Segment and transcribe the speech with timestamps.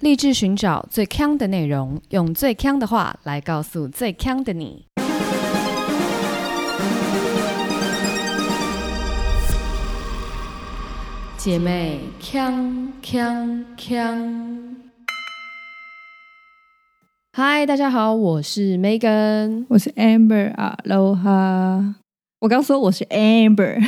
[0.00, 4.84] 立志寻找最强的内容，用最强的话来告诉最强的你。
[11.38, 14.76] 姐妹，强强强！
[17.32, 21.94] 嗨，大家好，我是 Megan，我是 Amber 啊，Aloha。
[22.40, 23.82] 我刚说我是 Amber，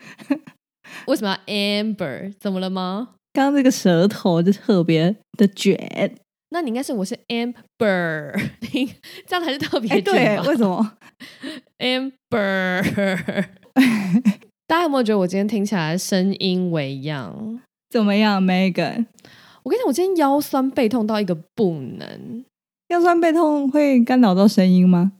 [1.06, 2.32] 为什么要 Amber？
[2.40, 3.10] 怎么了吗？
[3.32, 6.16] 刚刚这个舌头就特别的卷，
[6.50, 8.32] 那你应该是我是 Amber，
[9.26, 10.96] 这样才是特别哎，对，为什么？
[11.78, 13.46] Amber，
[14.66, 17.60] 大家有没有觉得我今天听起来声音微恙？
[17.88, 19.06] 怎么样，Megan？
[19.62, 22.44] 我跟你讲，我今天腰酸背痛到一个不能，
[22.88, 25.12] 腰酸背痛会干扰到声音吗？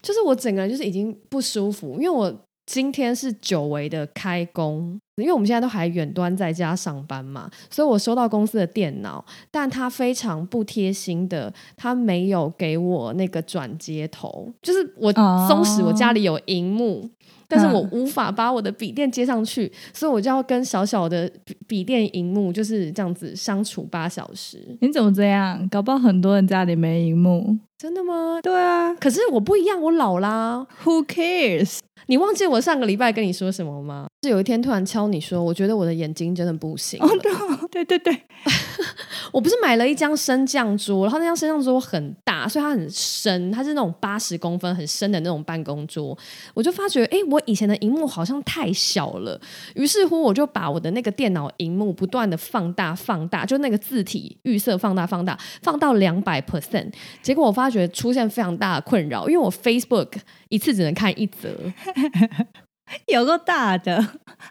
[0.00, 2.34] 就是我整个人就是已经不舒服，因为我
[2.66, 17.08] 今天是久违的开工，因为我们现在都还远端在家上班嘛，所以我收到公司的电脑，但他非常不贴心的，他没有给我那个转接头，就是我哦松弛我家里有荧幕。
[17.48, 24.76] 但是我嗯无法把我的笔电接上去，所以我就要跟小小的笔笔电荧幕就是这样子相处八小时。
[24.80, 25.66] 你怎么这样？
[25.70, 27.56] 搞不好很多人家里没荧幕。
[27.76, 28.40] 真的吗？
[28.42, 30.66] 对啊可是我不一样，我老啦。
[30.84, 31.78] ，Who cares？
[32.06, 34.06] 你忘记我上个礼拜跟你说什么吗？
[34.22, 37.00] 是有一天突然敲你说，我觉得我的眼睛真的不行
[37.70, 38.12] 对对对，
[39.32, 46.16] 我不是买了一张升降桌，然后那张升降桌很大，所以它很深，它是那种八十公分很深的那种办公桌。
[46.54, 49.40] 我就发觉，哎，我以前的荧幕好像太小了。
[49.74, 56.92] 于是乎，我就把我的那个电脑荧幕不断的放大、放大，就那个字体预设放大、放大，放到两百 percent。
[57.22, 60.12] 结果我发觉出现非常大的困扰，因为我 Facebook
[60.48, 61.50] 一次只能看一则。
[63.06, 64.06] 有个大的，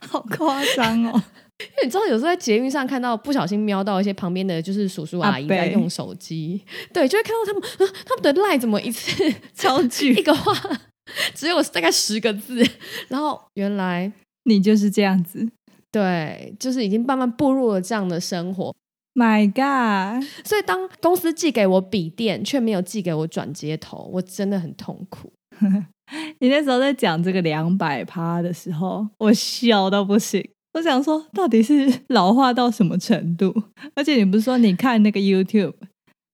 [0.09, 1.23] 好夸张哦。
[1.59, 10.53] 因为你知道，有时候在捷运上看到不小心瞄到一些旁边的就是叔叔阿姨在用手机，对，就会看到他们，呃、他们的赖怎么一次 超巨一个话
[11.33, 12.65] 只有大概十个字，
[13.07, 14.11] 然后原来
[14.45, 15.47] 你就是这样子。
[15.91, 18.73] 对，就是已经慢慢步入了这样的生活。
[19.13, 20.27] My God！
[20.43, 25.31] 所以当公司寄给我笔电，却没有寄给我转接头，我真的很痛苦。
[26.39, 30.43] 你那时候在讲这个两百趴的时候，我笑到不行。
[30.73, 33.53] 我想说，到底是 老化到什么程度？
[33.95, 35.73] 而且你不是说你看那个 YouTube，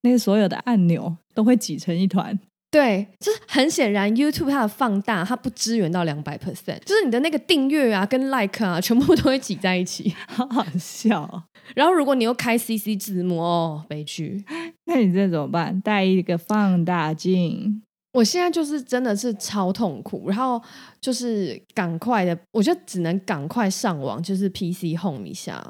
[0.02, 2.40] 那个所有的按钮都会挤成一团？
[2.72, 10.14] 对，就是很显然，YouTube 它的放大它不支援到两百 percent，就是你的那个订阅啊跟 like 啊，全部都会挤在一起。
[10.30, 11.44] 好好笑、哦。
[11.76, 14.46] 然后如果你又开 CC 字幕，哦，悲剧。
[14.86, 15.82] 那你这怎么办？
[15.82, 17.82] 带一个放大镜。
[18.14, 20.62] 我现在就是真的是超痛苦，然后
[21.00, 25.64] 就是赶快的，我就只能赶快上网，就是 PC Home 一下。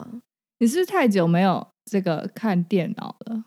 [0.59, 3.43] 你是不是太久没有这个看电脑了？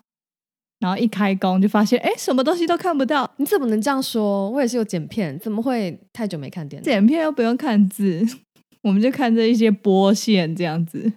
[0.80, 4.50] 然后一开工就发现，哎，什么东西都看不到，你怎么能这样说？
[4.50, 6.84] 我也是有剪片，怎么会太久没看电脑？
[6.84, 8.26] 剪片又不用看字，
[8.82, 11.12] 我们就看这一些波线这样子。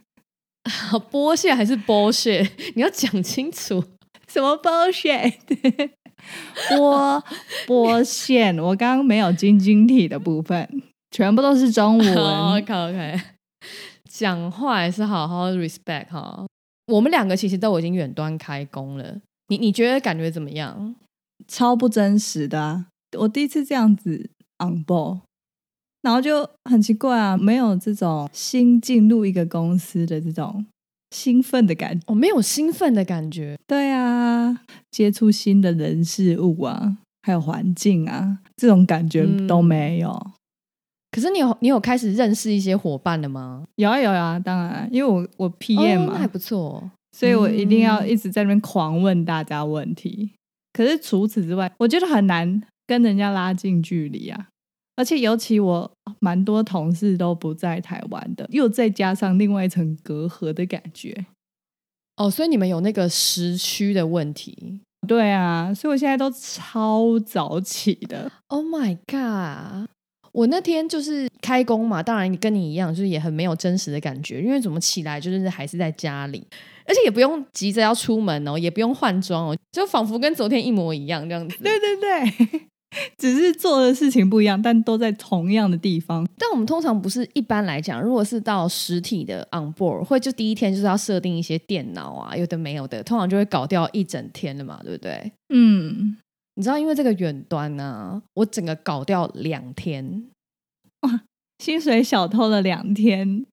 [1.12, 2.48] 波线还是剥削？
[2.76, 3.84] 你要讲清楚。
[4.28, 5.34] 什么 bullshit？
[6.70, 7.24] 波
[7.68, 12.16] 波线，我刚刚没有晶晶体的部分，全部都是中文。
[12.58, 13.22] OK OK，
[14.10, 16.46] 讲话还是好好 respect 哈。
[16.88, 20.96] 我们两个其实都已经远端开工了，你你觉得感觉怎么样？
[21.48, 22.88] 超不真实的、啊。
[23.18, 25.22] 我第一次这样子 on board，
[26.02, 30.66] 然后就很奇怪啊，没有这种新进入一个公司的这种
[31.16, 32.04] 兴奋的感觉。
[32.08, 34.62] 我、没有兴奋的感觉，对啊，
[34.92, 40.32] 接触新的人事物啊，还有环境啊，这种感觉嗯都没有。
[41.12, 43.64] 可是你有你有开始认识一些伙伴了吗？
[43.78, 46.92] 有啊有啊，当然，因为我我 PM 嘛，哦还不错。
[47.18, 50.32] 所以我一定要嗯一直在那边狂问大家问题。
[50.74, 54.50] 可是除此之外，我觉得很难跟人家拉近距离啊。
[54.96, 61.26] 而且尤其我蛮多同事都不在台湾的，又再加上另外一层隔阂的感觉。
[62.18, 64.80] 哦，所以你们有那个时区的问题。
[65.08, 68.32] 对啊，所以我现在都超早起的。
[68.48, 69.88] Oh my god！
[70.32, 76.46] 我那天就是开工嘛，当然跟你一样，就是也很没有真实的感觉，因为怎么起来就是还是在家里，
[76.86, 81.58] 而且也不用急着要出门哦，也不用换装哦，就仿佛跟昨天一模一样这样子。
[81.62, 82.68] 对对对，
[83.18, 86.28] 只是做的事情不一样，但都在同样的地方。
[86.38, 95.32] 但我们通常不是一般来讲，如果是到实体的 on board，会就第一天就是要设定一些电脑啊，有的没有的，通常就会搞掉一整天了嘛，对不对？
[95.50, 96.18] 嗯，
[96.56, 100.26] 你知道，因为这个远端呢、我整个搞掉两天，
[101.02, 101.22] 哇
[101.60, 103.46] 薪水小偷了两天，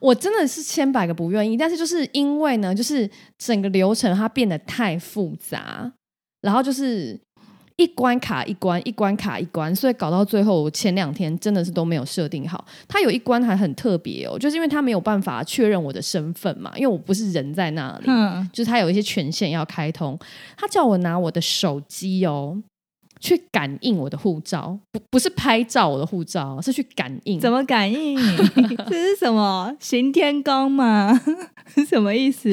[0.00, 5.92] 我真的是千百个不愿意，但是就是因为呢，就是整个流程它变得太复杂，
[6.40, 7.18] 然后就是
[7.76, 12.64] 一关卡一关，一关卡一关，所以搞到最后，我前两天真的是都没有设定好。
[12.88, 20.18] 它有一关还很特别哦，就是因为它没有办法确认我的身份嘛，因为我不是人在那里，嗯，就是它有一些权限要开通，
[20.56, 22.62] 他叫我拿我的手机哦。
[23.18, 27.40] 去感应我的护照，不不是拍照我的护照，是去感应。
[27.40, 28.14] 怎么感应？
[28.90, 31.18] 这是什么行天宫吗？
[31.88, 32.50] 什么意思？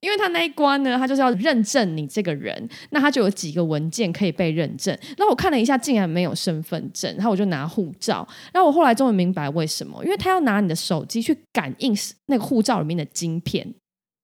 [0.00, 4.96] 因为他那一关呢，他就是要认证你这个人，那他就有几个文件可以被认证。
[5.16, 8.26] 那我看了一下，竟然没有身份证，然后我就拿护照。
[8.52, 11.94] 然后我后来终于明白为什么，因为他要拿你的手机去感应
[12.26, 13.74] 那个护照里面的晶片。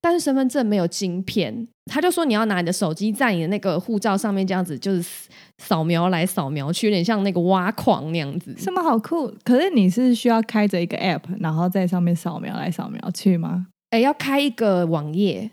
[0.04, 5.28] 但是身份证没有晶片，他就说你要拿你的手机在你的那个护照上面这样子，就是
[5.58, 8.52] 扫描来扫描去，有点像那个挖矿那样子。
[8.58, 9.32] 什么好酷？
[9.44, 13.68] 可是你是需要开着一个 app，然后在上面扫描来扫描去吗？
[13.90, 15.48] 哎，要开一个网页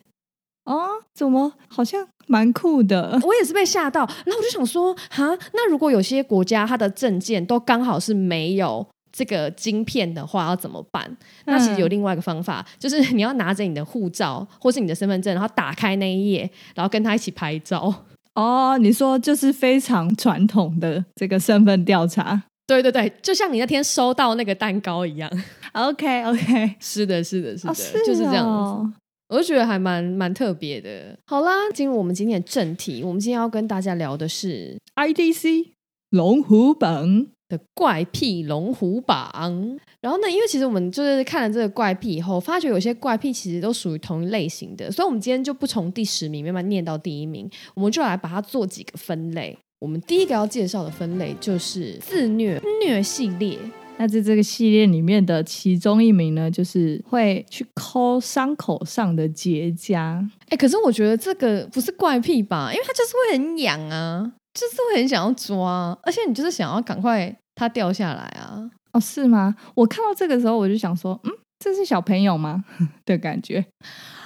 [0.74, 0.88] 哦？
[1.14, 3.20] 怎么好像蛮酷的？
[3.24, 8.86] 我也是被吓到，然后我就想说，哈，那如果有些国家它的证件都刚好是没有。
[9.12, 11.18] 这个晶片的话要怎么办？
[11.46, 17.92] 那其实有另外一个方法，就是你要拿着你的护照或是你的身份证，然后打开那一页，然后跟他一起拍照。
[18.36, 22.44] 哦，你说就是非常传统的这个身份调查。
[22.68, 25.30] 对对对，就像你那天收到那个蛋糕一样。
[25.74, 27.74] OK OK，是的，是的，是的，
[28.06, 28.94] 就是这样子。
[29.30, 31.18] 我就觉得还蛮蛮特别的。
[31.26, 35.70] 好啦，进入我们今天的正题，我们今天要跟大家聊的是 IDC
[36.10, 37.28] 龙虎榜。
[37.50, 40.30] 的怪癖龙虎榜，然后呢？
[40.30, 49.58] 因为其实我们就是看了这个怪癖以后，发觉有些怪癖其实都属于同一类型的，所以我们今天就不从第十名慢慢念到第一名，我们就来把它做几个分类。
[49.80, 53.58] 我们第一个要介绍的分类就是自虐虐系列。
[54.00, 60.26] 那在这个系列里面的其中一名呢，就是会去抠伤口上的结痂。
[60.48, 62.72] 哎，可是我觉得这个不是怪癖吧？
[62.72, 64.32] 因为它就是会很痒啊。
[64.52, 68.70] 就是会很想要抓，而且你就是想要赶快它掉下来啊！
[68.94, 69.56] 哦，是吗？
[69.76, 72.66] 我看到这个时候，我就想说，嗯，这是小朋友吗
[73.06, 73.64] 的感觉？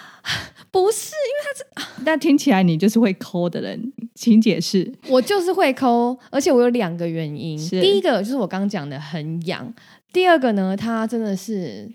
[0.72, 2.04] 不是，因为他是……
[2.06, 4.94] 但听起来你就是会抠的人，请解释。
[5.10, 7.57] 我就是会抠，而且我有两个原因。
[7.69, 9.74] 第一个就是我刚讲的很痒，
[10.12, 11.92] 第二个呢，它真的是。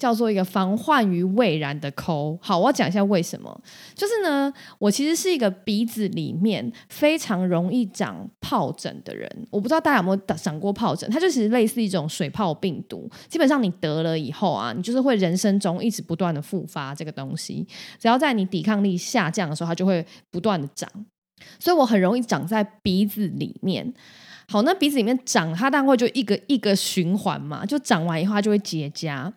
[0.00, 2.34] 叫做一个防患于未然的抠。
[2.40, 3.60] 好，我要讲一下为什么。
[3.94, 9.30] 就是呢，我其实是一个鼻子里面非常容易长疱疹的人。
[9.50, 13.06] 我不知道大家有没有长过疱疹，它就其实类似一种水泡病毒。
[13.28, 17.66] 基本上你得了以后啊，你就是会人生中一直不断的复发这个东西。
[17.98, 20.90] 只要在你抵抗力下降的时候，它就会不断的长。
[21.58, 23.92] 所以我很容易长在鼻子里面。
[24.48, 29.32] 好，那鼻子里面长，它当然会就一个一个循环嘛，就长完以后它就会结痂。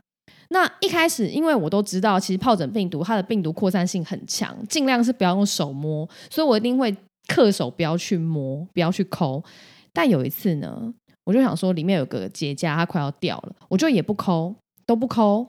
[0.50, 6.96] 那一开始，因为我都知道，其实疱疹病毒它的病毒扩散性很强，尽量是不要用手摸，所以我一定会
[7.28, 9.44] 恪守不要去摸，不要去抠。
[9.92, 10.94] 但有一次呢，
[11.26, 14.56] 我就想说里面有个结痂，它快要掉了，我就也不抠，
[14.86, 15.48] 都不抠，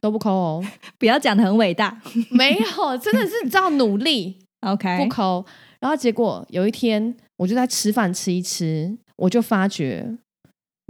[0.00, 0.64] 都不抠哦。
[0.98, 2.00] 不要讲的很伟大，
[2.30, 5.44] 没有，真的是你知道努力，OK，不抠。
[5.80, 10.18] 然后结果有一天，我就在吃饭吃一吃，我就发觉。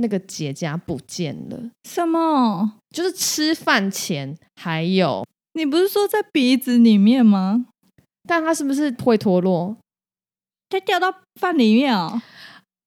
[0.00, 2.75] 那个结痂不见了，什么？
[2.94, 7.67] 就是吃饭前还有，你不是说在鼻子里面吗？
[8.23, 9.77] 但它是不是会脱落？
[10.69, 12.22] 它掉到饭里面哦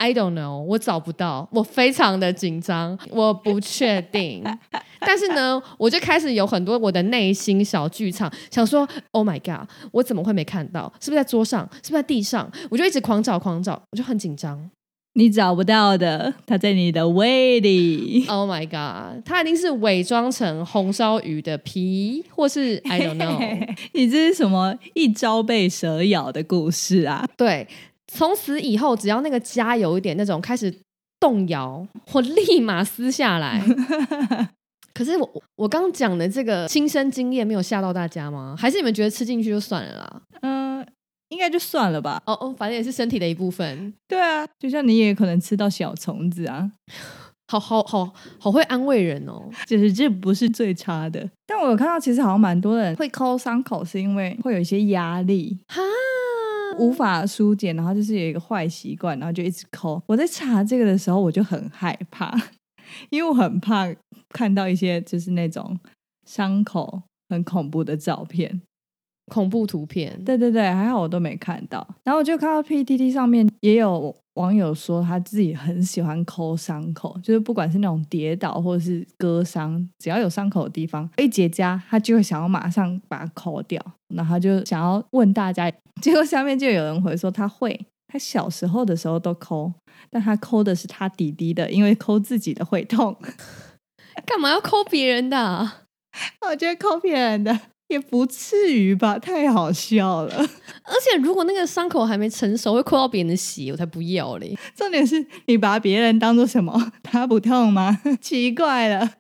[0.01, 4.43] ？I don't know，我找不到，我非常的紧张，我不确定。
[5.01, 10.91] 但是呢，我就开始有很多我的内心小剧场，想说：“Oh my god，我怎么会没看到？
[10.99, 11.69] 是不是在桌上？
[11.83, 14.71] 是不是在地上？”我就一直狂找狂找，我就很紧张。
[15.13, 18.25] 你找不到的，它在你的胃里。
[18.29, 19.21] Oh my god！
[19.25, 23.75] 它一定是伪装成红烧鱼的皮，或是 I don't know。
[23.91, 27.27] 你这是什么一朝被蛇咬的故事啊？
[27.35, 27.67] 对，
[28.13, 30.73] 从此以后，只要那个家有一点那种开始
[31.19, 33.63] 动摇，我立马撕下来。
[34.93, 38.55] 可是我我刚讲的这个亲身经验没有吓到大家吗？
[38.57, 40.21] 还是你们觉得吃进去就算了啦？
[40.41, 40.85] 嗯。
[41.29, 42.21] 应该就算了吧。
[42.25, 43.93] 哦哦，反正也是身体的一部分。
[44.05, 46.69] 对啊，就像你也可能吃到小虫子啊，
[47.59, 49.43] 好好好好会安慰人哦。
[49.65, 51.29] 就是这不是最差的。
[51.45, 55.81] 但我有看到，其实好像蛮多人会抠伤口，是因为会有一些压力，哈，
[56.79, 60.01] 无法疏解，然后就是有一个坏习惯，然后就一直抠。
[60.07, 62.33] 我在查这个的时候，我就很害怕，
[63.09, 63.87] 因为我很怕
[64.29, 65.77] 看到一些就是那种
[66.25, 68.61] 伤口很恐怖的照片。
[69.31, 70.21] 恐怖图片。
[70.25, 71.87] 对对对，还好我都没看到。
[72.03, 83.81] 然后我就看到 PTT 上面也有网友说他自己很喜欢抠伤口，就是不管是那种跌倒或者是割伤，只要有伤口的地方一结痂，他就会想要马上把它抠掉。
[84.13, 85.71] 然后他就想要问大家，
[86.01, 89.71] 结果下面就有人回说他会，他小时候的时候都抠，
[90.09, 93.15] 但他抠的是他弟弟的，因为抠自己的会痛。
[94.27, 95.83] 干嘛要抠别人的啊？
[96.49, 97.57] 我觉得抠别人的
[97.91, 100.33] 也不至于吧，太好笑了。
[100.83, 104.57] 而且如果那个伤口还没成熟，会抠到别人的血，我才不要嘞。
[104.75, 106.91] 重点是你把别人当做什么？
[107.03, 108.01] 他不痛吗？
[108.21, 109.11] 奇怪了。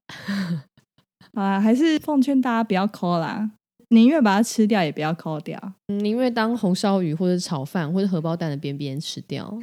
[1.33, 3.51] 啊，还是奉劝大家不要抠啦，
[3.89, 9.57] 宁愿把它吃掉，也不要抠掉，嗯宁愿当红烧鱼或者炒饭或者荷包蛋的边边吃掉。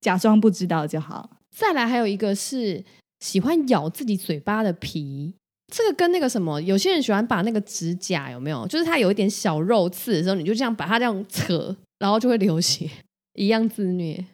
[0.00, 1.30] 假装不知道就好。
[1.56, 2.84] 再来还有一个是
[3.20, 5.34] 喜欢咬自己嘴巴的皮，
[5.72, 12.88] 这个跟那个什么，有些人喜欢把那个指甲有没有，就是它有一点小肉刺的时候，你就这样把它这样扯，然后就会流血，
[13.34, 14.24] 一样自虐。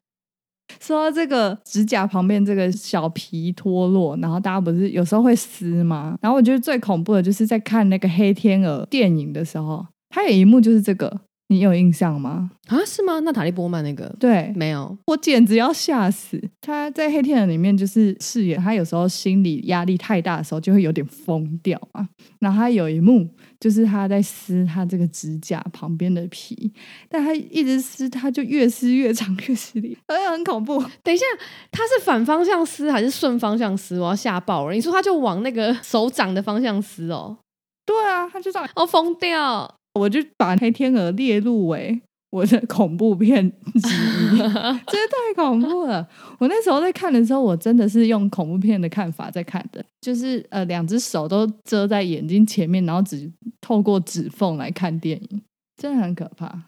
[0.81, 6.17] 说到这个指甲旁边这个小皮脱落，然后大家不是有时候会撕吗？
[6.21, 12.49] 然后我觉得最恐怖的就是在看那个黑天鹅电影的时候，它有一幕就是这个，你有印象吗？
[12.69, 13.19] 啊，是吗？
[13.25, 16.41] 那塔利波曼那个对，没有，我简直要吓死！
[16.61, 22.09] 他在《黑天鹅》里面就是饰演他有时候心理压力太大的时候就会有点疯掉啊。
[22.39, 23.29] 然后他有一幕
[23.59, 26.73] 就是他在撕他这个指甲旁边的皮，
[27.09, 30.81] 但他一直撕，他就越撕越长，越撕裂，而且很恐怖。
[31.03, 31.25] 等一下，
[31.73, 33.99] 他是反方向撕还是顺方向撕？
[33.99, 34.73] 我要吓爆了！
[34.73, 37.37] 你说他就往那个手掌的方向撕哦，
[37.85, 39.80] 对啊，他就这样，哦疯掉！
[39.95, 44.55] 我就把《黑天鹅》列入为我的恐怖片之一， 真的
[44.87, 46.09] 太恐怖了。
[46.39, 53.29] 我那时候在看的时候，我真的是用恐怖片的看法在看的，就是呃，两只手都遮在眼睛前面，然后只
[53.61, 55.43] 透过指缝来看电影，
[55.77, 56.67] 真的很可怕。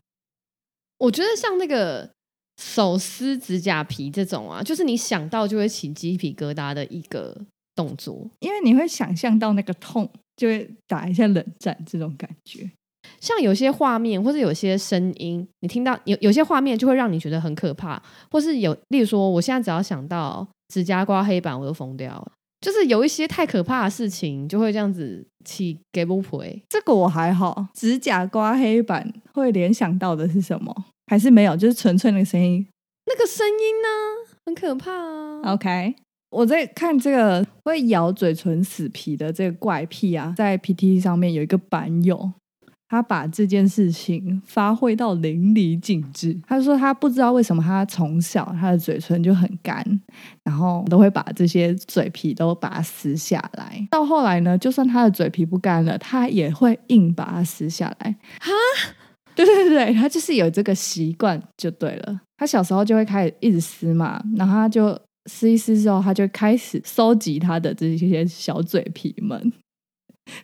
[0.98, 2.10] 我觉得像那个
[2.60, 7.36] 手撕指甲皮这种啊，就是你想到就会起鸡皮疙瘩的一个
[7.76, 8.28] 动作。
[8.40, 12.68] 因为你会想象到那个痛，就会打一下冷战这种感觉。
[13.22, 18.02] 像有些画面或者有些声音，你听到有有些画面就会让你觉得很可怕，
[18.32, 22.32] 或是有，例如说，我现在只要想到指甲刮黑板，我都疯掉了。
[22.60, 26.60] 就是有一些太可怕的事情，就会这样子起给不回。
[26.68, 30.74] 这个我还好，指甲刮黑板会联想到的是什么？
[31.06, 31.56] 还是没有？
[31.56, 32.66] 就是纯粹那个声音。
[33.06, 33.88] 那个声音呢，
[34.46, 35.52] 很可怕啊。
[35.52, 35.94] OK，
[36.30, 42.32] 我在看这个会咬嘴唇死皮的这个怪癖啊，在 PT 上面有一个版友，
[42.92, 46.38] 他把这件事情发挥到淋漓尽致。
[46.46, 49.82] 他说他不知道为什么他从小他的嘴唇就很干，
[50.44, 53.88] 然后都会把这些嘴皮都把它撕下来。
[53.90, 58.14] 到后来呢，就算他的嘴皮不干了，他也会硬把它撕下来。
[58.38, 58.50] 哈，
[59.34, 62.20] 对对对，他就是有这个习惯就对了。
[62.36, 69.50] 他小时候就会开始一直撕嘛，然后他就撕一撕之后，他就开始收集他的这些小嘴皮们，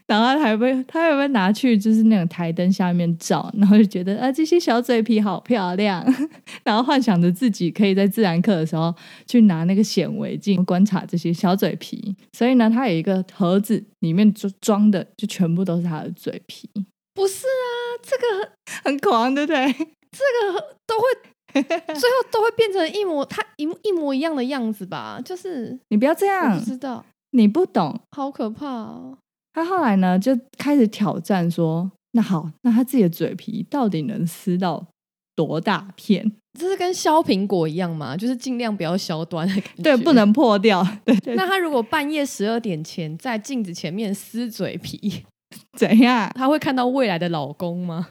[0.07, 6.05] 然后他还会他还会拿去就是那种台灯下面照，然后就觉得啊这些小嘴皮好漂亮，
[6.65, 8.95] 然后幻想着自己可以在自然课的时候
[9.27, 12.17] 去拿那个显微镜观察这些小嘴皮。
[12.33, 16.69] 所以呢，他有一个盒子，里面就装的就全部都是他的嘴皮，
[17.15, 18.53] 不是啊，这个
[18.85, 19.67] 很狂，对不对？
[20.11, 25.21] 这个都会最后都会变成一模他一模一模一样的样子吧？
[25.25, 28.01] 就是你不要这样不，知道，你不懂。
[28.11, 29.19] 好可怕哦。
[29.59, 34.87] 他后来呢，就开始挑战说：“那好，那他自己的嘴皮到底能撕到
[35.35, 36.33] 多大片？
[36.59, 39.83] 这是跟削苹果一样嘛，就是尽量不要削端的感觉。
[39.83, 40.13] 对，不。
[40.15, 40.85] 能破掉。
[41.05, 45.25] 对对，那他如果半夜十二点前在镜子前面撕嘴皮，
[45.79, 48.09] 怎样他会看到未来的老公吗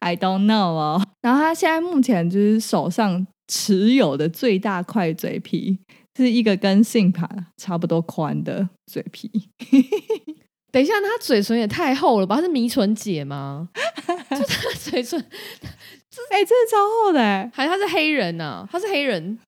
[0.00, 1.06] ？？I don't know 哦。
[1.22, 5.78] 然后他现在目前就是手上持有的最大块嘴皮
[6.16, 9.30] 是一个跟信盘差不多宽的嘴皮。
[10.76, 12.36] 等一下，那他嘴唇也太厚了吧？
[12.36, 13.66] 他是迷唇姐吗？
[14.06, 15.18] 就他嘴唇，
[16.28, 17.50] 哎、真的超厚的哎！
[17.54, 19.38] 还是他是黑人呢、他是黑人。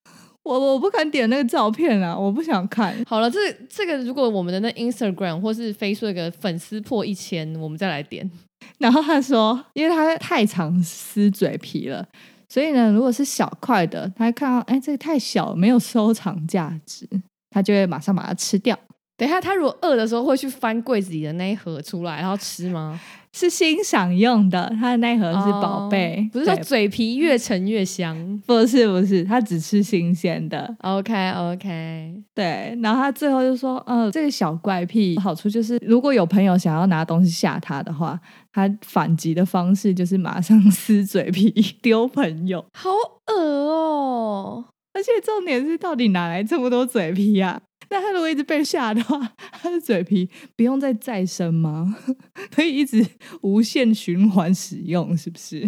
[0.43, 2.97] 我我不敢点那个照片啊，我不想看。
[3.07, 8.31] 好了，这这个如果我们的那 Instagram 或是 Facebook 的粉丝破一千，我们再来点。
[8.79, 12.09] 然后他说，因为他太常撕嘴皮了，
[12.49, 17.07] 所以呢，如果是小块的，他看到哎这个太小，没有收藏价值，
[17.51, 18.79] 他就会马上把它吃掉。
[19.19, 22.99] 等一下，他如果饿的时候会去翻柜子里的那一盒出来，然后吃吗？
[23.33, 28.41] 是欣赏用的，他的那盒是宝贝，哦不是说嘴皮越沉越香。
[28.47, 30.75] 不是不是，他只吃新鲜的。
[30.81, 38.19] OK OK，对，然后他最后就说，呃，这个小怪癖好处就是，如果有朋友想要拿东西吓他的话，
[38.53, 41.51] 他反击的方式就是马上撕嘴皮
[41.83, 42.65] 丢朋友。
[42.73, 42.89] 好
[43.27, 43.35] 恶
[43.69, 47.61] 哦、而且重点是，到底哪来这么多嘴皮啊？
[47.91, 49.19] 那他如果一直被吓的话，
[49.53, 51.97] 他的嘴皮不用再再生吗？
[52.55, 53.05] 可以一直
[53.43, 55.61] 无限循环使用，是不是？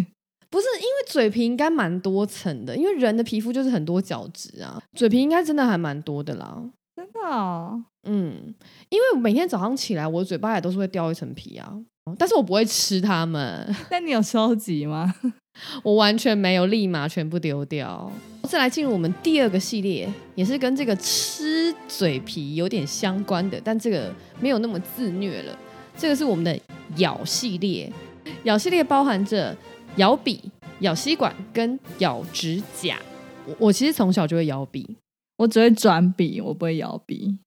[0.49, 6.61] 不是因为嘴皮应该蛮多层的，因为人的皮肤就是很多角质啊，嘴皮应该真的还蛮多的啦。
[6.93, 7.83] 真的、哦？
[8.03, 8.53] 嗯，
[8.89, 11.73] 因为每天早上起来，我嘴巴也都是会掉一层皮啊，
[12.17, 15.13] 但是我不会吃它们， 那你有收集吗？
[15.83, 18.11] 我完全没有立马全部丢掉。
[18.43, 25.57] 再来进入我们第二个系列，也是跟这个吃嘴皮有点相关的，但这个没有那么自虐了。
[25.95, 26.57] 这个是我们的
[26.97, 27.91] 咬系列，
[28.43, 29.55] 咬系列包含着
[29.97, 30.41] 咬笔、
[30.79, 32.97] 咬吸管跟咬指甲。
[33.45, 34.97] 我我其实从小就会咬笔，
[35.37, 37.37] 我只会转笔，我不会咬笔。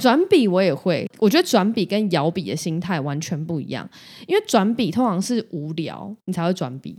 [0.00, 3.88] 转笔我也会，我觉得转笔跟摇笔的心态完全不一样，
[4.26, 6.96] 因为转笔通常是无聊你才会转笔，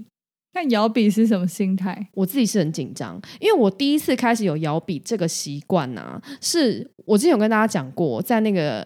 [0.54, 2.10] 那摇笔是什么心态？
[2.14, 8.86] 我自己是很紧张，因为我第一次开始有摇笔这个习惯呐，是我之前有跟大家讲过，在那个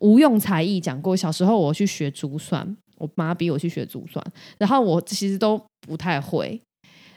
[0.00, 4.24] 无用才艺讲过，小时候我去学珠算，我妈逼我去学珠算，
[4.58, 6.60] 然后我其实都不太会，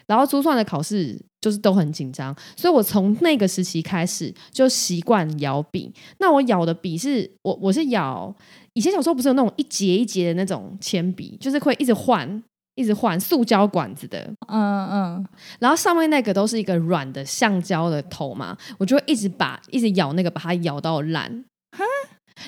[0.05, 5.91] 然后珠算的考试就是都很紧张，所以我从那个时期开始就习惯咬笔。
[6.19, 8.33] 那我咬的笔是我我是咬
[8.73, 12.43] 以前小时候不是有那种一节一节的那种铅笔，就是会一直换。
[12.75, 15.27] 一直换塑胶管子的，嗯嗯，
[15.59, 21.43] 然后上面那个都是一个软的橡胶的头嘛，我就会一直把一直咬那个，把它咬到烂。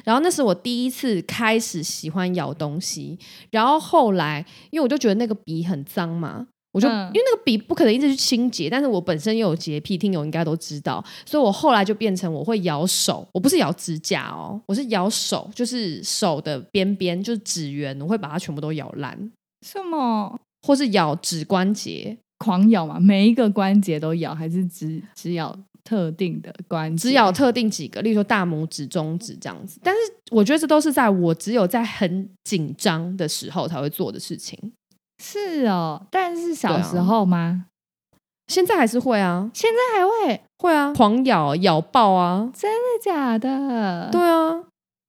[0.06, 3.20] 然后那是我第一次开始喜欢咬东西，
[3.50, 19.32] 然后后来因为我就觉得那个笔很脏嘛，我就、嗯因为那个笔不可能一直去清洁，但是我本身又有洁癖，听友应该都知道，所以我后来就变成我会咬手，我不是咬指甲哦，我是咬手，就是手的边边就是指缘，我会把它全部都咬烂，
[19.66, 23.00] 什么或是咬指关节，狂咬嘛？
[23.00, 27.10] 每一个关节都咬，还是只只咬特定的关节？
[27.10, 29.80] 只咬特定几个，例如说大拇指、中指这样子。
[29.84, 30.00] 但是
[30.32, 34.58] 我觉得这都是在我只有在很紧张的时候才会做的事情。
[35.22, 37.66] 是哦，但是小时候吗？
[38.48, 40.42] 现在还是会啊，现在还会？
[40.58, 44.10] 会啊，狂咬、咬爆啊，真的假的？
[44.12, 44.64] 对，啊。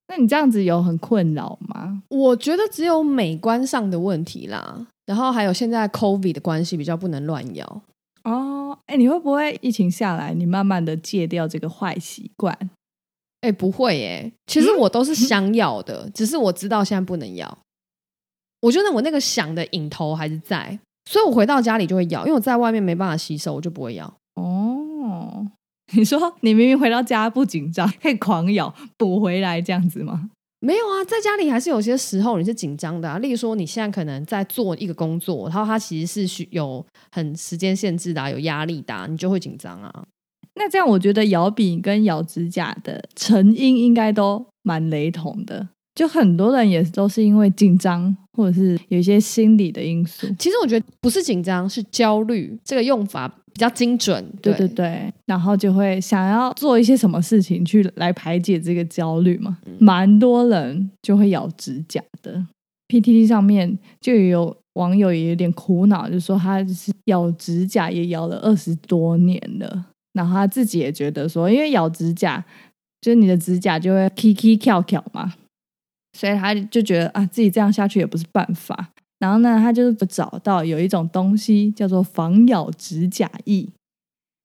[0.07, 2.03] 那你这样子有很困扰吗？
[2.09, 7.81] 我觉得只有美观上的问题啦，然后还有现在 COVID 的关系比较不能乱咬。
[8.23, 12.57] 哦，哎，你会不会疫情下来，你慢慢的戒掉这个坏习惯？
[13.41, 17.57] 哎，不会耶，其实我都是想咬的，只是我知道现在不能咬。
[18.63, 20.79] 我觉得我那个想的瘾头还是在，
[21.11, 24.11] 所以我回到家里就会咬，因为我在外面没办法洗手，我就不会咬。
[24.35, 25.45] 哦，
[25.93, 30.29] 你说你明明回到家不紧张，可以狂咬补回来这样子吗？
[30.61, 33.17] 没有啊，在家里还是有些时候你是紧张的啊。
[33.17, 40.05] 例如说，你现在可能在做一个工作，然后它其实是需有很时间限制的、啊，有压力的啊、你就会紧张啊。
[40.55, 50.27] 那这样我觉得咬笔跟咬指甲的成因应该都蛮雷同的，就很多人也都是因为紧张或者是有一些心理的因素。
[50.39, 52.57] 其实我觉得不是紧张，是焦虑。
[52.63, 54.25] 这个用法比较精准。
[54.41, 59.57] 对对对，然后就会想要做一些什么事情去来排解这个焦虑嘛。
[59.79, 62.43] 蛮多人就会咬指甲的
[62.87, 72.43] ，PTT 上面就有网友也有点苦恼，就说他就是咬指甲也咬了二十多年了，然后他自己也觉得说，因为咬指甲
[73.01, 75.31] 就是你的指甲就会 k k 跳跳嘛，
[76.17, 78.89] 所以他就觉得啊，自己这样下去也不是办法。
[79.19, 83.67] 然后呢，他就是找到有一种东西叫做防咬指甲液，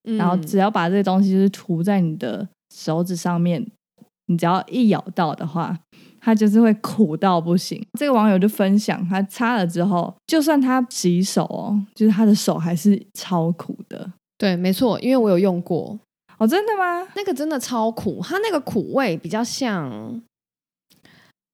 [0.05, 3.67] 嗯然后只要把这个东西就是涂在你的手指上面，
[4.27, 5.77] 你只要一咬到的话，
[6.21, 7.85] 它就是会苦到不行。
[7.99, 14.13] 这个网友就分享，他擦了之后，就算他洗手哦，就是他的手还是超苦的。
[14.37, 15.99] 对，没错，因为我有用过，
[16.39, 17.09] 哦，真的吗？
[17.17, 20.23] 那个真的超苦，它那个苦味比较像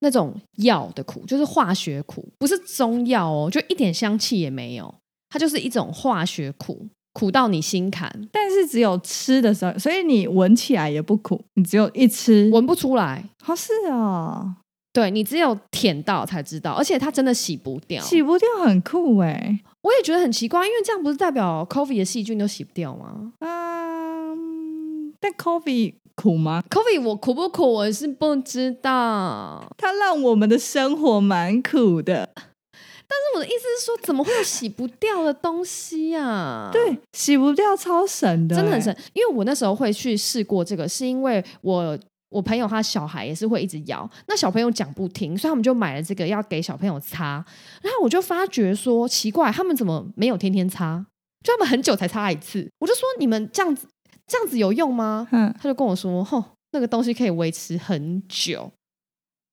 [0.05, 4.95] 那种药的苦，就是化学苦，不是中药哦，就一点香气也没有，
[5.31, 12.51] 它就是一种化学苦，苦到你心坎，但是只有吃的时候，所以你闻起来也不苦，你只有一吃。
[12.53, 13.25] 闻不出来。
[13.47, 14.55] 哦，是哦，
[14.93, 18.03] 对你只有舔到才知道，而且它真的洗不掉。
[18.05, 19.59] 洗不掉很酷哎。
[19.81, 23.33] 我也觉得很奇怪，因为这样不是代表 COVID 的细菌都洗不掉吗？
[23.41, 32.31] 嗯，但 coffee 苦吗？Coffee 我苦不苦我是不知道，它让我们的生活蛮苦的。
[33.07, 36.71] 但是我的意思是说，怎么会有洗不掉的东西啊？
[36.73, 38.97] 对，洗不掉，超神的、欸真的很神。
[39.13, 41.99] 因为我那时候会去试过这个，是因为我
[42.31, 47.45] 我朋友他小孩也是会一直摇，那小朋友讲不听，所以他们就买了这个要给小朋友擦。
[47.83, 51.05] 然后我就发觉说奇怪，他们怎么没有天天擦？
[51.45, 52.67] 就他们很久才擦一次。
[52.81, 53.87] 我就说你们这样子
[54.27, 55.29] 这样子有用吗？
[55.33, 58.71] 嗯，他就跟我说，吼，那个东西可以维持很久。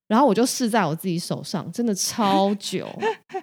[0.07, 2.86] 然后我就试在我自己手上，真的超久，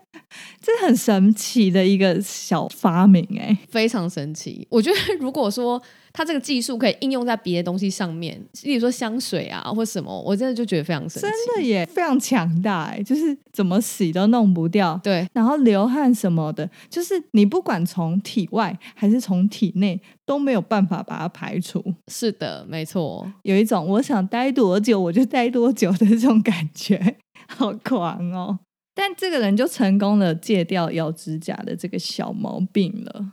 [0.60, 4.66] 这很神奇的一个小发明哎、非常神奇。
[4.70, 11.26] 我觉得如果说它这个技术可以应用在别的东西上面，例如说香水啊或什么，我真的就觉得非常神奇。
[11.26, 15.00] 真的耶，非常强大哎、就是怎么洗都弄不掉。
[15.02, 21.82] 对，然后流汗什么的，就是你不管从体外还是从体内都没有办法把它排除。
[22.08, 23.26] 是的，没错。
[23.44, 27.16] 有一种我想待多久我就待多久的这种感觉，
[27.48, 28.58] 好狂哦！
[28.94, 33.32] 但这个人就成功的戒掉咬指甲的这个小毛病了。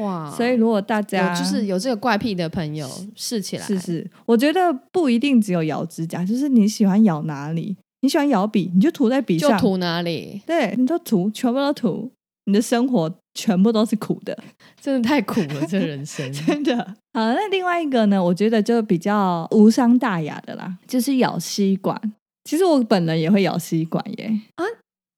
[0.00, 0.28] 哇！
[0.28, 12.10] 所以如果大家有就是有这个怪癖的朋友试起来，是是，我觉得不一定只有咬指甲，就是你喜欢咬哪里，你喜欢咬笔，你就涂在笔上，就涂哪里，对，你就涂，全部都涂，
[12.46, 14.36] 你的生活全部都是苦的，
[14.80, 16.30] 真的太苦了，这人生。
[16.32, 16.76] 真的。
[17.12, 22.00] 好，那另外一个呢，我觉得就比较无伤大雅的啦，就是咬吸管。
[22.44, 24.64] 其实我本人也会咬吸管耶，啊，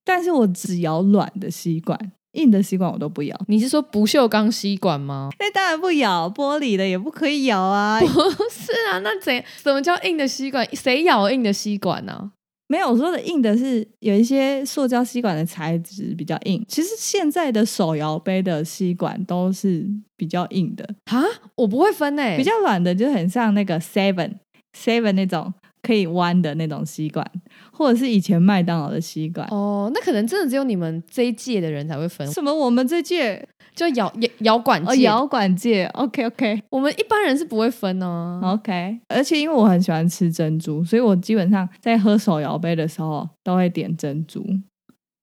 [0.04, 1.98] 但是我只咬软的吸管，
[2.32, 3.36] 硬的吸管我都不咬。
[3.48, 5.30] 你是说不锈钢吸管吗？
[5.40, 7.98] 那当然不咬，玻璃的也不可以咬啊。
[8.00, 10.64] 不是啊，那怎怎么叫硬的吸管？
[10.76, 12.30] 谁咬硬的吸管呢、
[12.68, 16.64] 没有，我说的硬的是有一些塑胶吸管的材质比较硬。
[16.68, 21.22] 其实现在的手摇杯的吸管都是比较硬的，啊？
[21.54, 24.32] 我不会分诶、比较软的就很像那个 Seven
[24.76, 25.52] Seven 那种
[25.82, 27.24] 可以弯的那种吸管，
[27.72, 29.46] 或者是以前麦当劳的吸管。
[29.50, 32.52] 哦，那可能真的只有你们这一届的人才会分，什么？
[32.52, 38.98] 我们这届就摇摇摇管界，哦摇管界，OK OK 我们一般人是不会分哦、OK。
[39.08, 44.42] 而且因为我很喜欢吃珍珠，所以我基本上在喝手摇杯的时候都会点珍珠。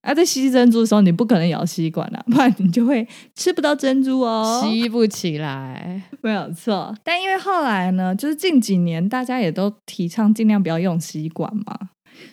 [0.03, 4.61] 啊，在吸珍珠的时候，你不可能咬吸管啊， 不然你就会吃不到珍珠哦。
[4.61, 6.03] 吸不起来。
[6.21, 11.79] 没有错，但因为后来呢，就是近几年大家也都提倡尽量不要用吸管嘛，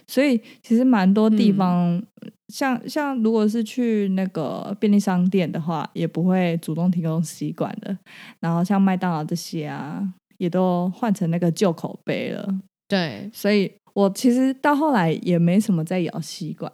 [0.07, 2.03] 所以其实蛮多地方，
[2.51, 7.97] 像像如果是去那个便利商店的话，也不会主动提供吸管的。
[8.41, 10.03] 然后像麦当劳这些啊，
[10.39, 12.47] 也都换成那个旧口杯了。
[12.89, 16.73] 对，所以我其实到后来也没什么在咬吸管，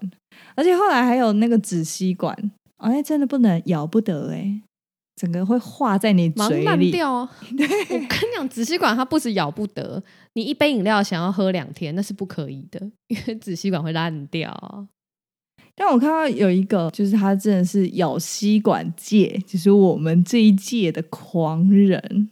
[0.54, 2.34] 而且后来还有那个纸吸管，
[2.78, 4.62] 哎，真的不能咬不得哎、
[5.16, 6.90] 整个会化在你嘴里。
[6.90, 7.30] 掉啊！
[7.42, 7.56] 我
[7.88, 14.86] 跟你讲，纸吸管它不止咬不得，你一杯饮料想要喝两天，那是不可以的，因为纸吸管会烂掉。
[15.76, 22.30] 但我看到有一个，就是他真的是咬吸管界，就是我们这一届的狂人。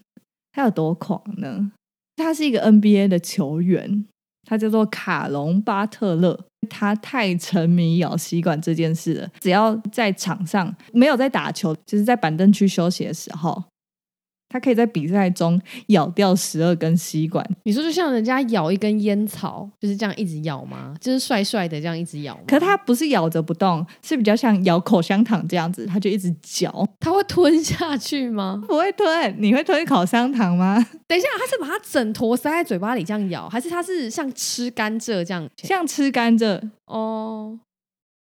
[0.53, 1.71] 他有多狂呢？
[2.17, 4.07] 他是一个 NBA 的球员，
[4.49, 6.41] 他叫做卡隆巴特勒。
[6.71, 13.63] 他太沉迷咬吸管这件事了，只要在场上没有在打球，就是在板凳区休息的时候，
[14.55, 17.45] 他可以在比赛中咬掉十二根吸管。
[17.65, 20.95] 你说就像人家咬一根烟草，就是这样一直咬吗？
[21.01, 22.43] 就是帅帅的这样一直咬吗？
[22.47, 26.89] 可它不是咬着不动，是比较像咬口香糖这样子，它就一直嚼。
[27.01, 28.63] 它会吞下去吗？
[28.69, 30.77] 不会吞，你会吞口香糖吗？
[31.09, 35.51] 等一下，它是把它整坨塞在嘴巴里这样咬，还是它是像吃甘蔗这样？
[35.65, 37.59] 像吃甘蔗，哦，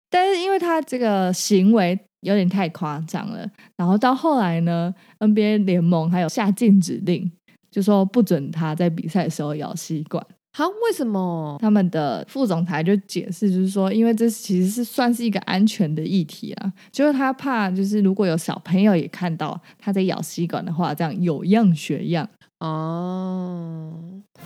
[0.09, 7.31] 但是因为它这个行为有点太夸张了，然后到后来呢，NBA 联盟还有下禁止令，
[7.71, 10.25] 就说不准他在比赛的时候咬吸管。
[10.53, 11.57] 好，为什么？
[11.61, 22.27] 他们的副总裁就解释，就是说，因为这其实是算是一个安全的议题啊，就是他怕，就是如果有小朋友也看到他在咬吸管的话，这样有样学样。
[22.59, 23.93] 哦，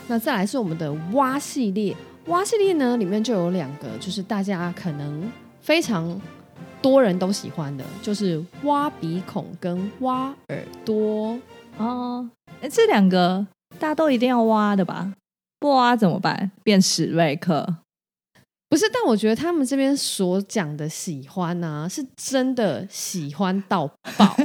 [0.08, 6.20] 那再来是我们的蛙系列，蛙系列呢里面就有两个，就是大家可能非常
[6.82, 11.40] 多人都喜欢的，就是挖鼻孔跟挖耳朵。
[11.78, 12.30] 哦，
[12.62, 13.46] 诶这两个
[13.80, 15.14] 大家都一定要挖的吧？
[15.60, 16.52] 不挖怎么办？
[16.64, 17.78] 变史瑞克。
[18.68, 24.36] 不是，但我觉得他们这边所讲的喜欢呢、是真的喜欢到爆。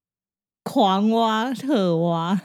[0.64, 2.40] 狂挖特挖。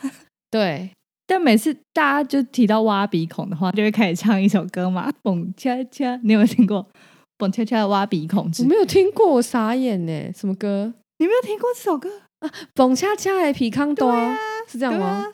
[0.50, 0.92] 对，
[1.26, 6.88] 但每次大家就提到挖鼻孔的话，就会开始唱一首歌嘛，蹦恰恰，你有没有听过？
[7.38, 10.32] 蹦恰恰挖鼻孔之我没有听过，我傻眼呢。
[10.36, 10.94] 什么歌？
[11.18, 12.10] 你没有听过这首歌？
[12.40, 15.34] 啊蹦恰恰的皮康多、对啊是这样吗？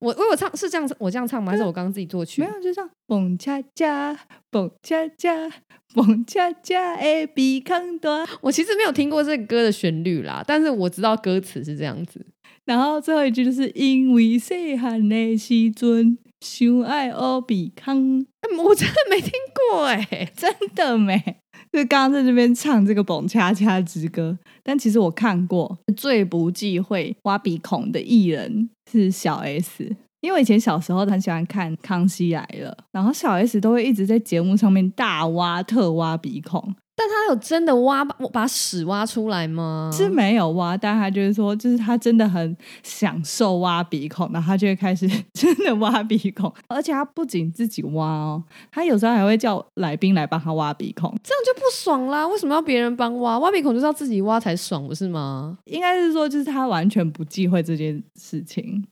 [0.00, 1.52] 我我有唱是这样，我这样唱吗？
[1.52, 2.40] 还是我刚刚自己作曲？
[2.40, 4.18] 没有，就这样，蹦恰恰，
[4.50, 5.50] 蹦恰恰，
[5.94, 8.26] 蹦恰恰，哎，比康多。
[8.40, 12.24] 我其实没有听过这个歌的旋律啦，但是我知道歌词是这样子。
[12.64, 17.16] 然后最后一句就是因为细汉的时阵，想爱学
[17.46, 18.24] 比康。
[18.64, 19.30] 我真的没听
[19.70, 21.22] 过哎，真的没。
[21.72, 36.74] 就刚刚在这边唱这个《蹦恰恰之歌》，但其实我看过最不忌讳挖鼻孔的艺人是小 S，因为以前小时候很喜欢看《康熙来了》，然后小 S 都会一直在节目上面大挖特挖鼻孔。
[37.00, 39.90] 但他有真的挖把屎挖出来吗？
[39.90, 52.28] 是没有挖，但他就是说，就是他真的很享受挖鼻孔，然后他就会开始真的挖鼻孔， 而且他不仅自己挖哦，他有时候还会叫来宾来帮他挖鼻孔，这样就不爽啦！
[52.28, 53.38] 为什么要别人帮挖？
[53.38, 55.56] 挖鼻孔就是要自己挖才爽，不是吗？
[55.64, 58.84] 应该是说，就是他完全不忌讳这件事情。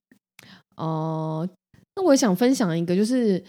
[0.77, 1.47] 哦，
[1.95, 3.45] 那我想分享一个，就是。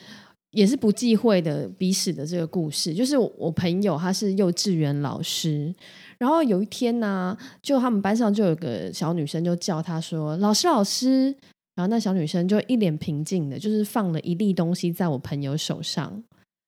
[0.51, 5.73] 也是不忌讳的鼻屎的这个故事，就是我朋友他是幼稚园老师，
[6.17, 11.35] 然后有一天呢，就他们班上就有个小女生就叫他说：“老师，老师。”
[11.75, 16.21] 然后那小女生就一脸平静的，就是放了一粒东西在我朋友手上，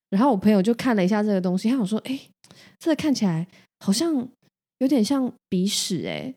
[0.10, 2.18] 然后我朋友就看了一下这个东西，他想说：“哎，
[2.80, 3.46] 这个看起来
[3.80, 4.26] 好像
[4.78, 6.34] 有点像鼻屎哎。”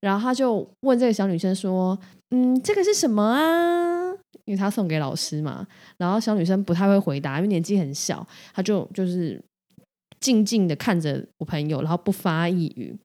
[0.00, 1.98] 然后他就问这个小女生说
[2.30, 4.03] ：“嗯，这个是什么啊？”
[4.44, 5.66] 因为他送给老师嘛，
[5.96, 9.42] 然后小女生不太会回答，因为年纪很小，她就就是
[10.20, 12.96] 静静的看着我朋友，然后不发一语。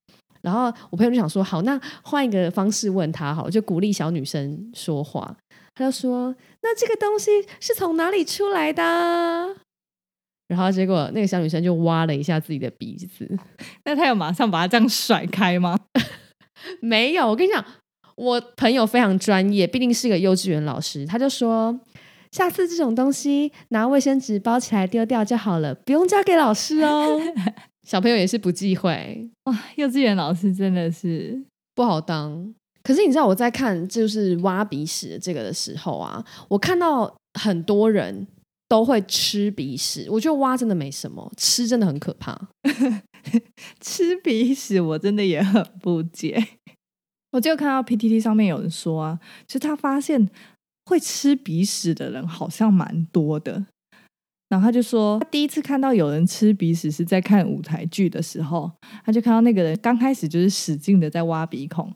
[0.41, 5.35] 然后我朋友就想说，好，那换一个方式问他，好，就鼓励小女生说话。
[5.75, 8.83] 他就说：“那这个东西是从哪里出来的？”
[10.47, 13.37] 然后结果那个小女生就挖了一下自己的鼻子，
[13.85, 15.77] 那他有马上把它这样甩开吗？
[16.81, 17.63] 没有，我跟你讲。
[18.19, 21.79] 我朋友非常专业，毕竟是个幼稚园老师，他就说
[22.31, 27.17] ：“下次这种东西拿卫生纸包起来丢掉就好了，不用交给老师哦。
[27.87, 31.41] ”小朋友也是不忌讳哇，幼稚园老师真的是
[31.73, 32.53] 不好当。
[32.83, 38.27] 可是你知道我在看就是挖鼻屎这个的时候啊，我看到很多人
[38.67, 42.37] 都会吃鼻屎，我觉得挖真的没什么，吃真的很可怕。
[43.79, 46.45] 吃鼻屎我真的也很不解。
[47.31, 50.29] 我就看到 PTT 上面有人说啊，其实他发现
[50.85, 53.65] 会吃鼻屎的人好像蛮多的。
[54.49, 58.71] 然后他就说，他第一次看到有人吃鼻屎是在看舞台剧的时候，
[59.05, 61.93] 他就看到那个人刚开始就是使劲的在挖鼻孔，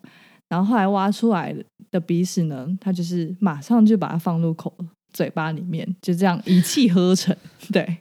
[0.49, 1.55] 然后后来挖出来
[1.89, 4.71] 的鼻屎呢，他就是马上就把它放入口
[5.13, 7.35] 嘴巴里面，就这样一气呵成。
[7.71, 7.97] 对。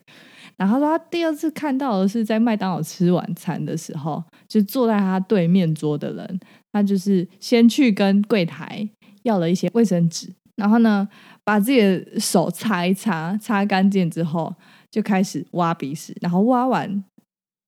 [0.58, 6.40] 然后他说他第二次看到的是在麦当劳吃晚餐的时候，就坐在他对面桌的人。
[6.72, 8.88] 他就是先去跟柜台
[9.22, 11.08] 要了一些卫生纸，然后呢，
[11.44, 14.54] 把自己的手擦一擦，擦干净之后，
[14.90, 17.04] 就开始挖鼻屎，然后挖完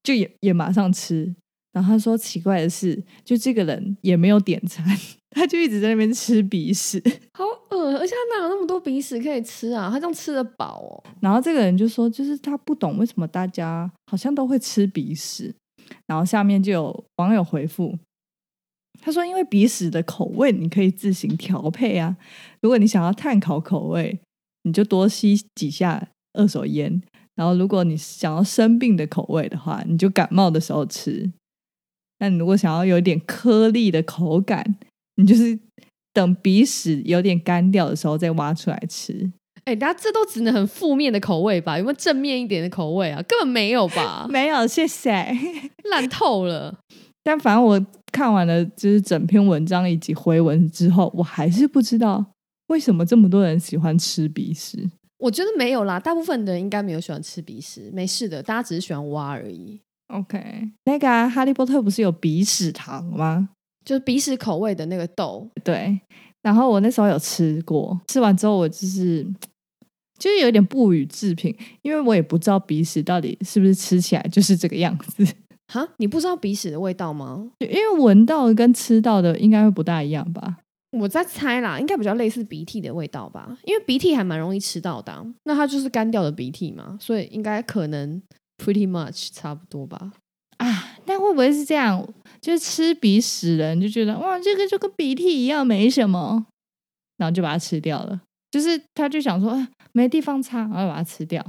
[0.03, 1.35] 就也也马上吃。
[1.73, 4.85] 然后他说奇怪的是，就这个人也没有点餐，
[5.35, 9.91] 他就一直在那边吃鼻屎，好恶而且他哪有那么多鼻屎可以吃啊？
[9.91, 11.03] 他这样吃得饱哦。
[11.21, 15.53] 然后这个人就说，就是他不懂为什么大家好像都会吃鼻屎。
[16.07, 17.99] 然后下面就有网友回复。
[19.05, 22.17] 他说：“因为鼻屎的口味你可以自行调配啊。
[22.63, 24.19] 如果你想要碳烤口味，
[24.63, 27.03] 你就多吸几下二手烟；
[27.35, 31.31] 然后如果你想要生病的口味的话，你就感冒的时候吃。
[32.21, 34.77] 那你如果想要有点颗粒的口感，
[35.17, 35.59] 你就是
[36.15, 39.31] 等鼻屎有点干掉的时候再挖出来吃。
[39.65, 41.77] 哎，大家这都只能很负面的口味吧？
[41.77, 43.21] 有没有正面一点的口味啊？
[43.29, 44.27] 根本没有吧？
[44.33, 45.27] 没有，谢谢，
[45.91, 46.79] 烂透了。
[47.25, 47.85] 但反正我。”
[48.15, 52.25] 看完了就是整篇文章以及回文之后，我还是不知道
[52.69, 54.89] 为什么这么多人喜欢吃鼻屎。
[55.19, 59.81] 我觉得没有啦，大部分的人应该没有喜欢吃鼻屎，没事的，大家只是喜欢挖而已。
[60.07, 60.39] OK，
[60.85, 63.49] 那个哈利波特不是有鼻屎糖吗？
[63.85, 65.51] 就是鼻屎口味的那个豆。
[65.65, 66.01] 对，
[66.41, 69.27] 然后我那时候有吃过，吃完之后我就是
[70.21, 75.27] 就是有点不予置评，因为我也不知道鼻屎到底是不是吃起来就是这个样子。
[75.75, 77.51] 哈，你不知道鼻屎的味道吗？
[77.59, 80.59] 因为闻到跟吃到的应该会不大一样吧？
[80.93, 83.59] 我在猜啦，应该比较类似鼻涕的味道吧？
[83.65, 88.23] 因为鼻涕还蛮容易吃到的，那它就是干掉的鼻涕嘛，所以应该可能
[88.59, 90.13] pretty much 差不多吧？
[90.59, 92.07] 啊，那会不会是这样？
[92.41, 96.47] 就是吃鼻屎人就觉得哇，这个就跟鼻涕一样没什么，
[97.17, 98.21] 然后就把它吃掉了。
[98.53, 101.45] 就是他就想说没地方擦，然后把它吃掉。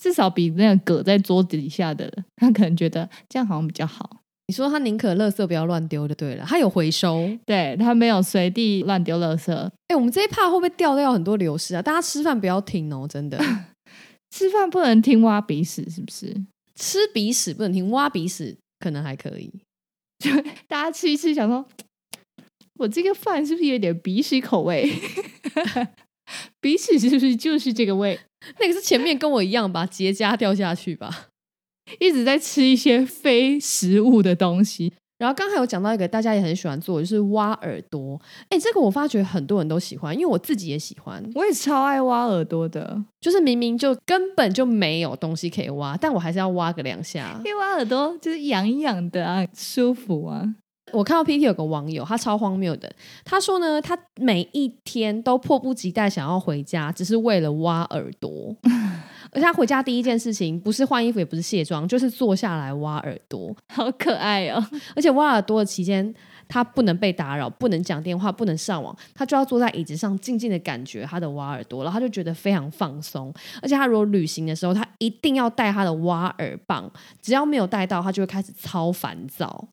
[0.00, 4.18] 至少比那个搁在桌子底下的，他可能觉得这样好像比较好。
[4.46, 7.30] 你说他宁可垃圾不要乱丢就对了，他有回收。
[7.46, 9.52] 对他没有随地乱丢垃圾。
[9.88, 11.82] 哎、我们这一趴会不会掉掉很多流失啊？
[11.82, 13.38] 大家吃饭不要听哦，真的，
[14.34, 16.34] 吃饭不能听挖鼻屎，是不是？
[16.74, 19.52] 吃鼻屎不能听，挖鼻屎可能还可以。
[20.18, 20.30] 就
[20.66, 21.64] 大家吃一吃，想说，
[22.78, 24.90] 我这个饭是不是有点鼻屎口味？
[26.60, 28.18] 鼻屎是不是就是这个味？
[28.58, 31.28] 那个是前面跟我一样吧，结痂掉下去吧。
[31.98, 34.92] 一直在吃一些非食物的东西。
[35.18, 38.18] 然后刚才有讲到一个大家也很喜欢做，就是挖耳朵。
[38.48, 41.22] 哎，这个我发觉很多人都喜欢，因为我自己也喜欢。
[41.34, 47.38] 我也超爱挖耳朵的，就是明明就根本就没有东西可以挖，但我还是要挖个两下。
[47.44, 50.54] 因为挖耳朵就是痒痒的啊，舒服啊。
[50.92, 52.92] 我看到 PT 有个网友，他超荒谬的，
[53.24, 58.54] 他说呢，他每一天都迫不及待想要回家，只是为了挖耳朵。
[59.32, 63.54] 而且他回家第一件事情不是换衣服，也不是卸妆，就是坐下来挖耳朵。
[63.72, 64.60] 好可爱哦！
[64.96, 66.12] 而且挖耳朵的期间，
[66.48, 73.32] 他不能被打扰，不能讲电话，不能上网，他就要坐在椅子上静静的感觉他的挖耳朵，然后他就觉得非常放松。
[73.62, 76.90] 而且他如果旅行的时候，他一定要带他的挖耳棒，
[77.22, 79.68] 只要没有带到，他就会开始超烦躁。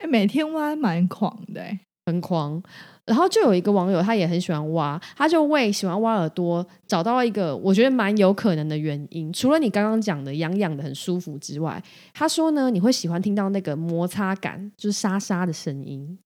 [0.00, 1.62] 哎，每天挖蛮狂的，
[2.06, 2.62] 很狂。
[3.06, 9.32] 然后就有一个网友，他也很喜欢挖，他就为喜欢挖耳朵找到了一个我觉得蛮有可能的原因。
[9.32, 11.82] 除了你刚刚讲的痒痒的很舒服之外，
[12.14, 16.16] 他说呢，你会喜欢听到那个摩擦感，就是沙沙的声音，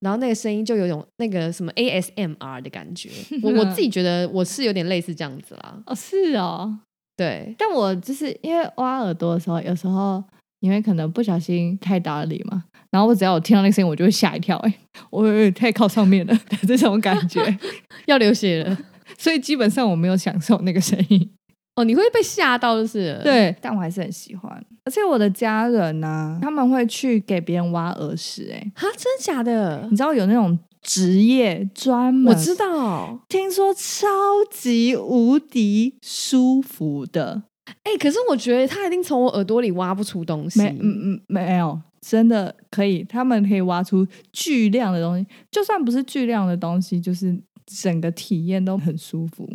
[0.00, 3.10] 然后那个声音就有种那个什么 ASMR 的感觉。
[3.40, 5.80] 我我自己觉得我是有点类似这样子啦。
[5.86, 6.76] 哦，是哦，
[7.16, 7.54] 对。
[7.56, 10.24] 但我就是因为挖耳朵的时候，有时候
[10.64, 12.64] 因为可能不小心太打理嘛。
[12.90, 14.74] 然后我只要我听到那个声音，我就会吓一跳，哎，
[15.10, 16.34] 我太靠上面了，
[16.66, 17.42] 这种感觉
[18.06, 18.78] 要流血了，
[19.18, 21.30] 所以基本上我没有享受那个声音。
[21.76, 24.50] 哦，你会被吓到就是，对，但我还是很喜欢。
[24.84, 29.86] 而且我的家人呢，他们会去给别人挖耳屎，哎，哈，真的假的？
[29.90, 34.06] 你知道有那种职业专门，我知道，听说超
[34.52, 37.42] 级无敌舒服的，
[37.82, 41.80] 哎，可是我觉得他一定从我耳朵里挖不出东西，没，嗯嗯，没有。
[42.06, 47.34] 真的可以，他们可以挖出巨量的东西，就算不是巨量的东西，就是
[47.64, 49.48] 整个体验都很舒服。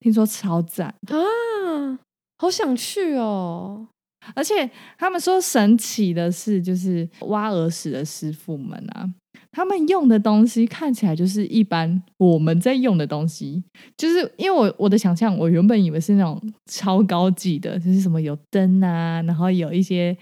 [0.00, 1.98] 听说超赞啊，
[2.36, 3.88] 好想去哦！
[4.34, 9.08] 而且他们说神奇的是，就是挖耳屎的师傅们啊，
[9.54, 13.62] 他们用的东西看起来就是一般我们在用的东西，
[13.96, 20.16] 就是因为我我的想象，我原本以为是那种超高级的，就是什么有灯啊，然后有一些。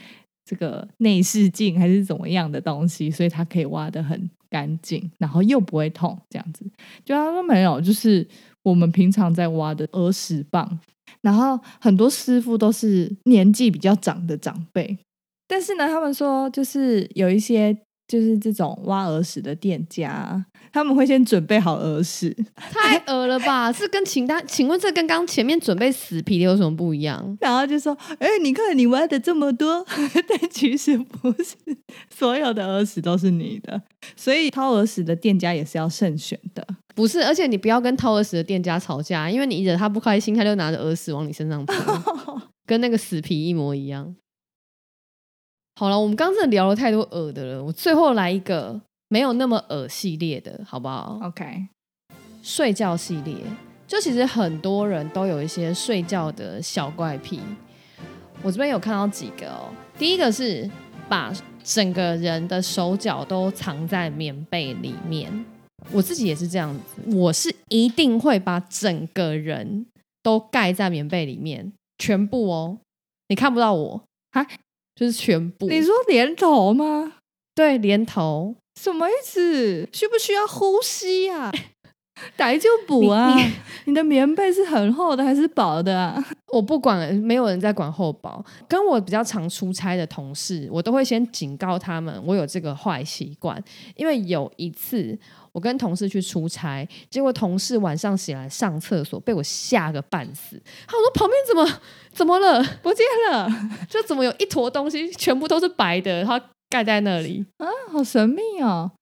[0.44, 6.64] 这个内视镜还是怎么样的东西，所以它可以挖的很干净，然后又不会痛，这样子。
[7.04, 8.26] 就他说没有，就是
[8.64, 10.80] 我们平常在挖的耳屎棒，
[11.20, 14.98] 然后很多师傅都是年纪比较长的长辈，
[15.46, 17.78] 但是呢，他们说就是有一些。
[18.08, 23.72] 就是这种挖耳屎的店家，他们会先准备好耳屎，太恶了吧？
[23.72, 27.36] 是跟请他，请问这跟刚前面准备死皮的有什么不一样？
[27.40, 29.84] 然后就说：“哎，你看你挖的这么多，
[30.28, 31.56] 但其实不是
[32.10, 33.80] 所有的耳屎都是你的，
[34.14, 36.66] 所以掏耳屎的店家也是要慎选的。
[36.94, 41.74] 不是，而且你不要跟掏耳屎的店家吵架，因为你惹他不开心，他就拿着耳屎往你身上泼，
[42.66, 44.14] 跟那个死皮一模一样。”
[45.82, 51.66] 好了，我们刚刚真的聊了太多恶的了，我最后来一个没有那么恶系列的，好不好？OK，
[52.40, 53.34] 睡觉系列，
[53.84, 57.40] 就其实很多人都有一些睡觉的小怪癖，
[58.44, 59.70] 我这边有看到几个哦。
[59.98, 60.70] 第一个是
[61.08, 61.32] 把
[61.64, 65.44] 整个人的手脚都藏在棉被里面，
[65.90, 69.84] 我自己也是这样子，我是一定会把整个人
[70.22, 72.78] 都盖在棉被里面，全部哦，
[73.26, 74.46] 你看不到我啊。
[74.94, 75.68] 就是全部。
[75.68, 77.14] 你说连头吗？
[77.54, 79.88] 对，连头什么意思？
[79.92, 81.52] 需不需要呼吸呀？
[82.36, 83.36] 打就补啊！
[83.86, 86.24] 你的棉被是很厚的还是薄的啊？
[86.52, 88.44] 我不管，没有人在管厚薄。
[88.68, 93.62] 跟我比较常出差的同事，我都会先警告他们，我有这个坏习惯。
[93.96, 95.18] 因为有一次，
[95.52, 100.60] 我跟同事去出差，结果同事晚上起来上厕所，被我吓个半死。
[100.86, 101.80] 他说：“旁边怎么
[102.12, 102.62] 怎么了？
[102.82, 103.48] 不见了？
[103.88, 108.92] 就怎么有一坨东西，全部都是白的，然后盖在那里啊，好神秘哦。”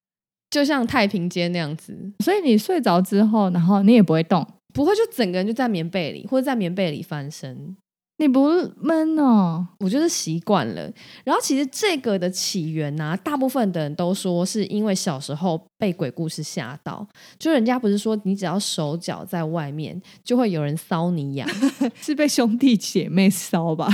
[0.51, 7.77] 就像太平间那样子，所以你睡着之后，然后你也不会动，不会就整个人就在棉被里，或者在棉被里翻身，
[8.19, 9.69] 你不闷哦？
[9.79, 10.91] 我就是习惯了。
[11.25, 17.07] 然后其实这个的起源呢，大部分的人都说是因为小时候被鬼故事吓到，
[17.39, 21.49] 就人家不是说你只要手脚在外面，就会有人搔你痒，
[22.03, 23.89] 是被兄弟姐妹搔吧？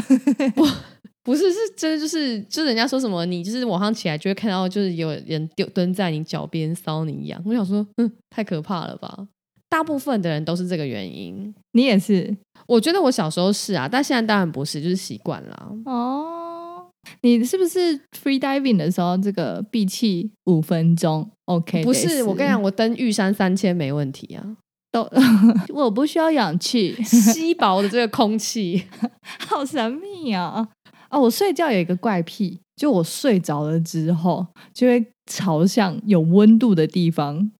[1.27, 7.43] 不是，是真的，就是就是人家说什么，你就是晚上起来就会看到，就是有人丢蹲在你脚边搔你一样。
[7.45, 9.27] 我想说，嗯，太可怕了吧？
[9.68, 11.53] 大部分的人都是这个原因。
[11.72, 12.35] 你也是
[12.68, 15.72] 我觉得我小时候是啊，但现在当然不是，就是习惯了。
[15.85, 16.87] 哦。
[17.22, 24.57] 你是不是 free diving 的时候这个闭气五分钟？OK，不是，我跟你讲，我登玉山三千没问题啊。
[24.91, 25.09] 都
[25.74, 28.83] 我不需要氧气，稀薄的这个空气，
[29.47, 30.47] 好神秘啊！
[30.57, 30.68] 哦，
[31.11, 37.50] 我睡觉有一个怪癖，就我睡着了之后，就会朝向有温度的地方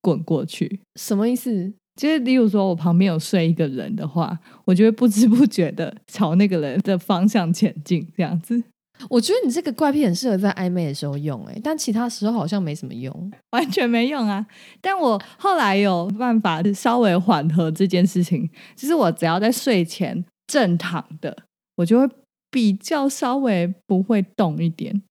[0.00, 0.80] 滚过去。
[0.96, 1.72] 什么意思？
[1.96, 8.62] 就是例如说我旁边有睡一个人的话，我就会不知不觉的朝那个人的方向前进，这样子。
[9.10, 14.46] 我觉得你这个怪癖很适合在暧昧的时候用，哎，但其他时候好像没什么用， 完全没用啊。
[14.80, 21.44] 但我后来有办法稍微缓和这件事情，就是我只要在睡前正躺的，
[21.76, 22.14] 我就会
[22.50, 25.02] 比较稍微不会动一点。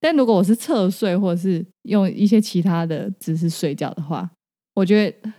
[0.00, 4.30] 但如果我是侧睡或者是用一些其他的姿势睡觉的话，
[4.74, 5.32] 我觉得。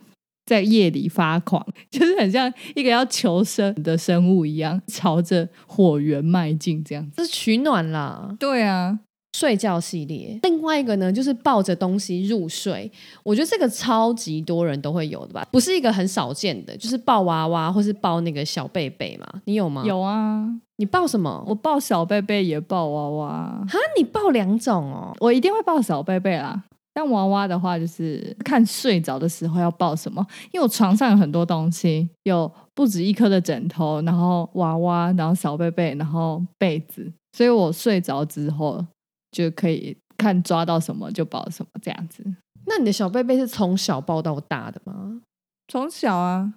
[0.45, 8.35] 在夜里发狂， 就是很像一个要求生的生物一样，朝着火源迈进，这样子是取暖啦。
[8.39, 8.99] 对啊，
[9.39, 10.37] 睡觉系列。
[10.43, 12.91] 另外一个呢，就是抱着东西入睡。
[13.23, 19.25] 我觉得这个超级多人都会有的吧，不是一个很少见的，就是抱娃娃或是抱那个小贝贝嘛。
[19.45, 19.83] 你有吗？
[19.85, 20.45] 有啊。
[20.75, 21.41] 你抱什么？
[21.47, 23.27] 我抱小贝贝，也抱娃娃。
[23.69, 25.15] 哈，你抱两种哦。
[25.19, 26.61] 我一定会抱小贝贝啦。
[26.93, 30.25] 但娃娃的话，就是看睡着的时候要抱什么。
[30.51, 38.83] 因为我床上有很多东西，有不止一颗的枕头，然后娃娃，然后小贝贝，然后被子，所以我睡着之后
[39.31, 42.23] 就可以看抓到什么就抱什么这样子。
[42.65, 45.21] 那你的小贝贝是从小抱到大的吗？
[45.67, 46.53] 从小啊，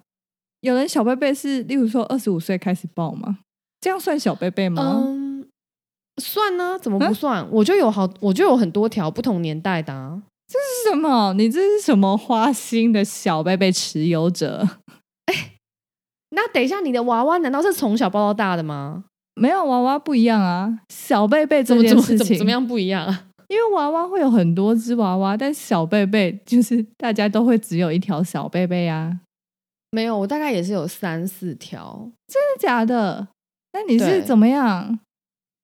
[0.61, 3.39] 有人小贝贝是，例如说二十五岁开始抱吗？
[3.81, 5.03] 这样算小贝贝吗？
[5.05, 5.47] 嗯，
[6.21, 7.47] 算呢，怎么不算？
[7.51, 10.23] 我就有好，我就有很多条不同年代的啊。
[10.47, 11.33] 这是什么？
[11.33, 14.67] 你这是什么花心的小贝贝持有者？
[15.25, 15.57] 哎，
[16.29, 19.05] 那等一下，你的娃娃难道是从小抱到大的吗？
[19.35, 20.79] 没有，娃娃不一样啊。
[20.89, 23.27] 小贝贝这件事情怎么样不一样啊？
[23.49, 29.19] 因为娃娃会有很多只娃娃，但小贝贝就是大家都会只有一条小贝贝啊。
[29.91, 32.09] 没有，我大概也是有三四条。
[32.27, 33.27] 真的假的？
[33.73, 34.99] 那你是怎么样？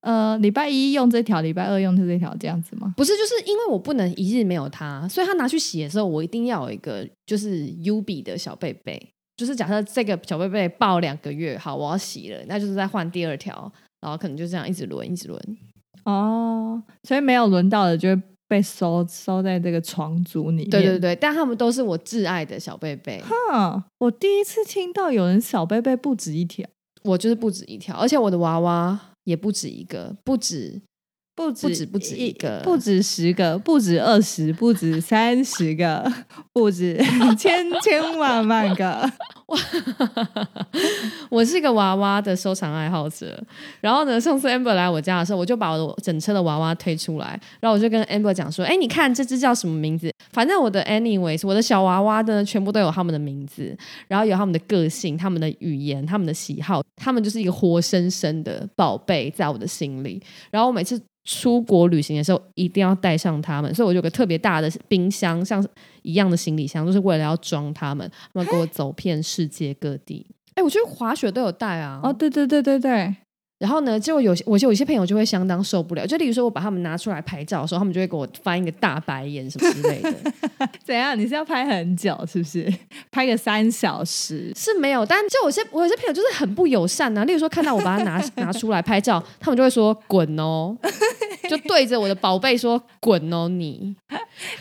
[0.01, 2.93] 呃，礼拜一用这条，礼拜二用这条，这样子吗？
[2.95, 9.09] 不是，就是因为我不能一日没有它，所以他拿去洗的时候，我一定要有一个就是 U B 的小贝贝。
[9.39, 13.71] 就是假设这个小贝贝抱两个月，好，我要洗了，那就是再换第二条，
[14.01, 15.57] 然后可能就这样一直轮，一直轮。
[16.03, 20.69] 哦，所以没有轮到的就会被收收在这个床组里面。
[20.69, 23.21] 对对对，但他们都是我挚爱的小贝贝。
[23.21, 26.67] 哈，我第一次听到有人小贝贝不止一条，
[27.03, 28.99] 我就是不止一条，而且我的娃娃。
[29.25, 30.81] 也不止一个，不止，
[31.39, 36.11] 不止，不止不止一个，不止十个，不止二十，不止三十个，
[36.51, 37.01] 不止
[37.39, 39.09] 千千万万个。
[41.31, 43.41] 我是一个娃娃的收藏爱好者。
[43.79, 50.13] 然后呢，上次 Amber 来我家的时候，我就把我的整车的娃娃推出来，然后我就跟 Amber 讲说：“哎，你看这只叫什么名字？
[50.33, 53.75] 反正我的 anyways，我的小娃娃呢，全部都有他们的名字，
[54.09, 60.21] 然后有他们的个性、他们的语言、他们的喜好，他们就是一个活生生的宝贝在我的心里。
[60.51, 61.01] 然后我每次。”
[61.31, 65.63] 出国旅行的时候一定要带上它们，所以我有个特别大的冰箱，像
[66.01, 70.25] 一样的行李箱，就是为了要装它们，他们给我走遍世界各地。
[70.55, 72.01] 哎，我觉得滑雪都有带啊。
[72.03, 73.15] 哦，对对对对对。
[73.59, 80.15] 然后呢，就有我就有些朋友就会相当受不了，就例如说我把他们拿出来拍照的时候，他们就会给我翻一个大白眼什么之类的。
[80.81, 81.19] 怎样？
[81.19, 82.73] 你是要拍很久是不是？
[83.11, 87.25] 拍个三小时是没有，但就有些我有些朋友就是很不友善啊。
[87.25, 90.73] 例如说看到我把它拿拿出来拍照，他们就会说滚哦，
[91.49, 93.93] 就对着我的宝贝说滚哦你。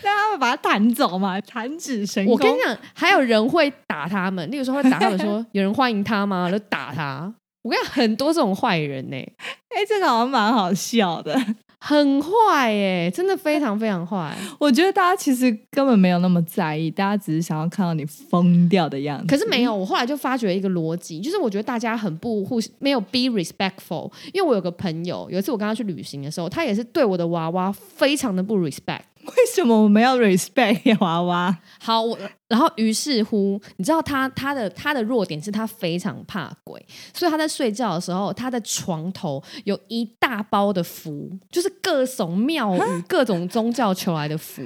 [0.03, 1.39] 那他们把它弹走嘛？
[1.41, 2.33] 弹指神功。
[2.33, 6.51] 我跟你讲，还有人会打他们，例如说会打他们说有人欢迎他吗？
[6.51, 7.33] 就打他。
[7.69, 9.15] 我跟你讲，很多这种坏人呢。
[9.69, 11.39] 哎，这个好像蛮好笑的，
[11.77, 14.35] 很坏哎，真的非常非常坏。
[14.57, 19.27] 我觉得大家其实根本没有那么在意，大家只是想要看到你疯掉的样子。
[19.27, 24.11] 可是没有，我后来就发觉一个逻辑，就是我觉得大家很不互，没有 be respectful。
[24.33, 29.01] 因为我有个朋友，有一次我跟他去旅行的时候，他也是对我的娃娃非常的不 respect。
[29.29, 31.57] 为什么我们要 respect 娃娃？
[31.79, 32.17] 好，我
[32.47, 44.63] 然后于是乎，你知道他他的他的弱点是他非常怕鬼，所以他在睡觉的时候，他的床头有一大包的符，就是各种庙宇、各种宗教求来的符。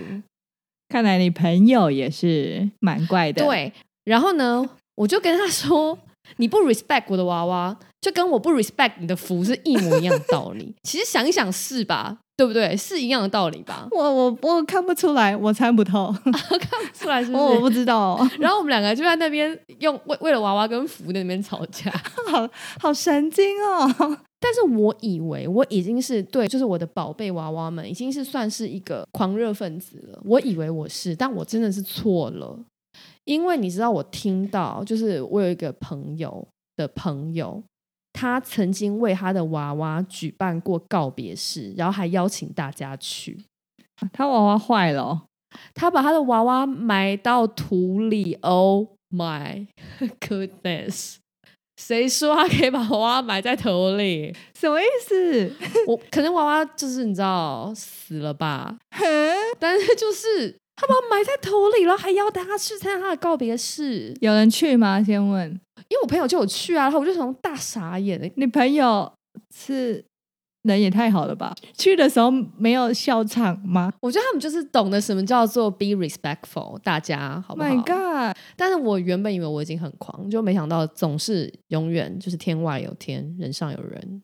[0.90, 3.44] 看来你朋友也是蛮怪的。
[3.44, 3.74] 对，
[4.06, 5.98] 然后呢，我就跟他说
[6.38, 10.76] ：“你不 respect 我的娃娃，就跟我不 respect 你的符是一模一样的道理。
[10.84, 12.20] 其实想一想是吧？
[12.36, 12.76] 对不对？
[12.76, 13.88] 是一样的道理吧？
[13.92, 17.44] 我我我看不出来，我猜不透， 看不出来是不是？
[17.44, 21.92] 我我不知道， 然后我们两个就在那边用为为了娃娃跟福在那边吵架，
[22.32, 24.18] 好好神经哦。
[24.40, 30.20] 但是我以为我已经是对，就是我的宝贝娃娃们已经是算是一个狂热分子了。
[30.26, 32.60] 我以为我是，但我真的是错了。
[33.24, 37.64] 因为你知道，我听到就是我有一个朋友的朋友。
[38.24, 43.38] 他曾经为他的娃娃举办过告别式，然后还邀请大家去。
[44.14, 45.26] 他娃娃坏了，
[45.74, 48.36] 他把他的娃娃埋到土里。
[48.36, 49.68] Oh my
[50.22, 51.18] goodness！
[51.76, 54.34] 谁说他可以把娃娃埋在土里？
[54.58, 55.52] 什么意思？
[55.88, 58.78] 我可能娃娃就是你知道死了吧？
[59.60, 64.16] 但是就是他把埋在土里了，还邀大家去参加他的告别式。
[64.22, 65.04] 有人去吗？
[65.04, 65.60] 先问。
[65.94, 68.34] 因为我朋友就有去啊，然后我就从大傻眼欸！
[68.36, 69.14] 你朋友
[69.56, 70.04] 是
[70.64, 71.54] 人也太好了吧？
[71.78, 73.94] 去的时候没有笑场吗？
[74.02, 78.36] 我觉得他们就是懂得什么叫做 be respectful，大家好不好？My God！
[78.58, 84.24] 但是我原本以为我已经很狂，就没想到总是永远就是天外有天，人上有人。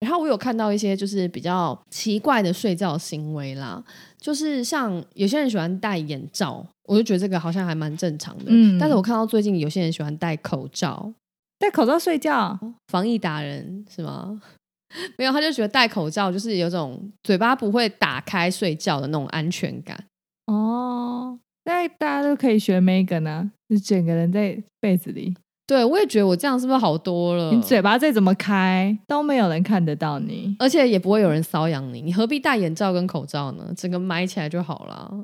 [0.00, 3.82] 然后我有看到一些就是比较奇怪的睡觉行为啦，
[4.18, 8.44] 就是像有些人喜欢戴眼罩，我就觉得这个好像还蛮正常的。
[8.46, 11.12] 嗯，但是我看到最近有些人喜欢戴口罩，
[11.58, 14.40] 戴口罩睡觉，防疫达人是吗？
[15.18, 20.02] 没有，他就觉得戴口罩就是有种嘴巴不会打开睡觉的那种安全感。
[20.46, 25.36] 哦，那大家都可以学 Megan 啊，就整个人在被子里。
[25.68, 27.52] 对，我也觉得我这样是不是好多了？
[27.52, 33.70] 你嘴巴再怎么开，都没有人看得到你，而且也不会有人搔痒你，你何必戴眼罩跟口罩呢？
[33.76, 35.22] 整个埋起来就好了。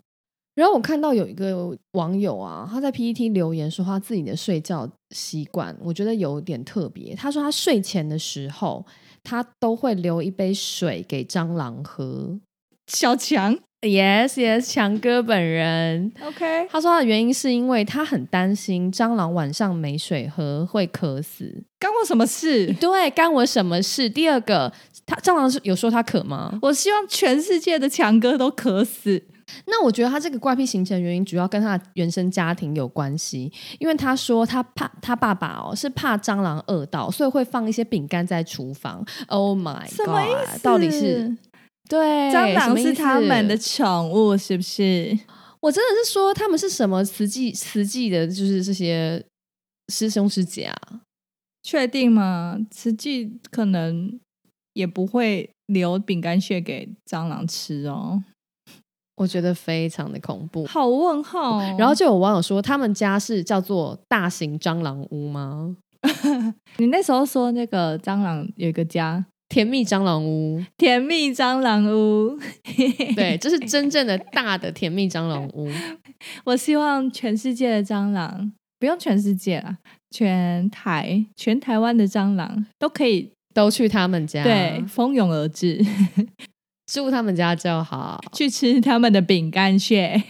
[0.55, 7.15] 然后我看到有一个网友啊，他在 PPT 留言说他自己的睡觉习惯，我觉得有点特别。
[7.15, 8.85] 他说他睡前的时候，
[9.23, 12.39] 他都会留一杯水给蟑螂喝。
[12.87, 13.59] 小强。
[13.85, 16.11] Yes, yes，强哥本人。
[16.23, 21.63] OK，他说他的原因是因为他很担心蟑螂晚上没水喝会渴死。
[21.79, 22.73] 干我什么事？
[22.81, 24.09] 对，干我什么事？
[24.09, 24.73] 第二个，
[25.05, 26.59] 他蟑螂是有说他渴吗？
[26.63, 29.23] 我希望全世界的强哥都渴死。
[29.67, 39.05] 那我觉得他这个怪癖形成原因主要跟他的原生家庭有关系，因为他说他怕他爸爸哦是怕蟑螂饿到，所以会放一些饼干在厨房。
[39.27, 40.63] Oh my god！
[40.63, 41.37] 到底是？
[41.89, 45.19] 对，蟑螂是他们的宠物，是不是？
[45.61, 49.25] 我真的是说他们是什么慈济慈济的，就是这些
[49.93, 50.77] 师兄师姐啊？
[51.63, 52.59] 确定吗？
[52.71, 54.19] 慈济可能
[54.75, 58.23] 也不会留饼干屑给蟑螂吃哦。
[59.17, 61.61] 我觉得非常的恐怖，好问号。
[61.79, 65.77] 然后就有网友说，他们家是叫做大型蟑螂屋吗？
[66.79, 69.25] 你那时候说那个蟑螂有一个家。
[69.49, 72.39] 甜蜜蟑螂屋，甜蜜蟑螂屋，
[73.15, 75.69] 对，这是 真正的大的甜蜜蟑螂屋。
[76.45, 79.77] 我希望全世界的蟑螂，不用全世界了，
[80.11, 85.81] 全台全台湾的蟑螂都可以都去他们家，对，蜂拥而至，
[86.91, 90.21] 住他们家就好，去吃他们的饼干屑。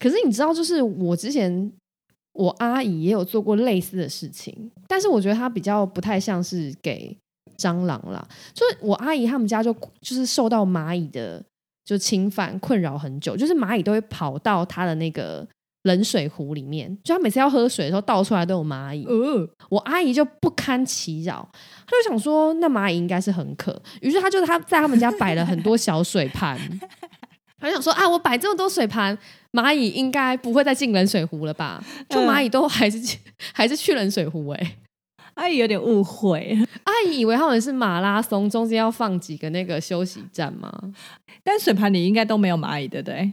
[0.00, 1.70] 可是你知道，就是我之前
[2.32, 7.14] 我阿姨也有做过类似的事情，但是我觉得她比较不太像是给。
[7.56, 11.42] 蟑螂啦，所以我阿姨他们家就就是受到蚂蚁的
[11.84, 15.46] 就侵犯困扰很久，就是蚂蚁都会跑到他的那个
[15.82, 19.04] 冷水壶里面，就他每次要喝水的时候倒出来都有蚂蚁。
[19.06, 21.46] 嗯，我阿姨就不堪其扰，
[21.86, 26.58] 她就想说那蚂蚁应该是很渴，于是她就他在他们家摆了很多小水盘，
[27.60, 29.18] 她想说啊，我摆这么多水盘，
[29.52, 31.84] 蚂蚁应该不会再进冷水壶了吧？
[32.08, 33.18] 就蚂蚁都还是
[33.52, 34.78] 还是去冷水壶哎。
[35.34, 40.72] 阿姨有点误会，阿姨以为他们是马拉松，中间要放几个那个休息站吗？
[41.42, 43.32] 但水盘里应该都没有蚂蚁，对不对？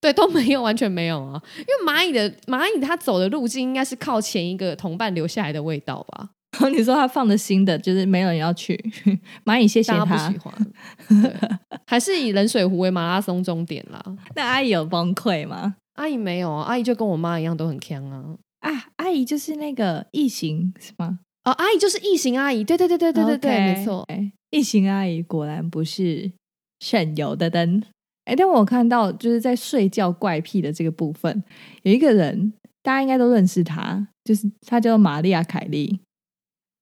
[0.00, 1.42] 对，都没有，完全没有啊！
[1.58, 6.30] 因为蚂蚁的蚂蚁，它走的路径应该是靠前一个同伴留下来的味道吧？
[6.70, 8.76] 你说他放的新的，就是没有人要去
[9.44, 10.04] 蚂蚁，谢谢他。
[10.04, 10.54] 不喜欢，
[11.86, 14.02] 还是以冷水壶为马拉松终点啦？
[14.34, 15.74] 那阿姨有崩溃吗？
[15.94, 18.22] 阿姨没有啊，阿姨就跟我妈一样，都很强啊。
[18.60, 18.70] 啊，
[19.06, 21.20] 阿姨就是那个异形是吗？
[21.44, 24.04] 哦，阿姨就是异形阿姨，对对对对对对对，没错。
[24.50, 26.32] 异形阿姨果然不是
[26.80, 27.80] 省油的灯。
[28.24, 31.44] 哎，但我看到就是在睡觉怪癖的这个部分，
[31.84, 32.52] 有一个人，
[32.82, 36.00] 大家应该都认识他，就是他叫玛利亚凯莉。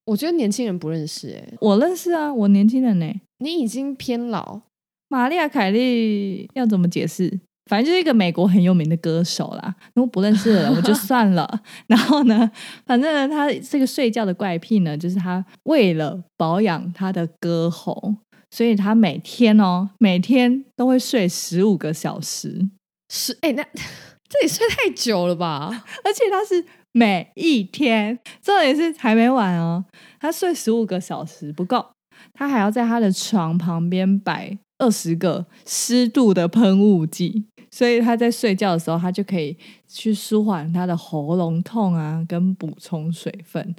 [0.06, 3.14] 我觉得年轻人不认识，哎，我认识啊，我年轻人呢。
[3.38, 4.62] 你已经偏老。
[5.08, 7.40] 玛利亚凯莉要怎么解释？
[7.66, 9.74] 反正就是一个美国很有名的歌手啦。
[9.94, 11.60] 如果不认识的人，我就 算了。
[11.86, 12.50] 然后呢，
[12.84, 18.16] 反正呢，他这个睡觉的怪癖呢，就是他为了保养他的歌喉，
[18.50, 22.68] 所以他每天哦，每天都会睡十五个小时。
[23.10, 25.84] 是哎，那这也睡太久了吧？
[26.04, 29.84] 而且他是每一天，重点是还没完哦，
[30.20, 31.86] 他睡十五个小时不够，
[32.32, 37.44] 他还要在他的床旁边摆二十个湿度的喷雾剂，
[37.74, 39.56] 所以他在睡觉的时候，他就可以
[39.88, 43.74] 去舒缓他的喉咙痛啊，跟补充水分。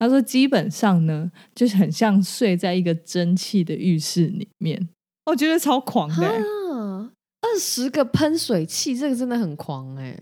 [0.00, 4.88] 他说基本上呢，就是很像睡在一个蒸汽的浴室里面，
[5.26, 6.26] 我觉得超狂的。
[6.26, 10.18] 二十个喷水器，这个真的很狂哎。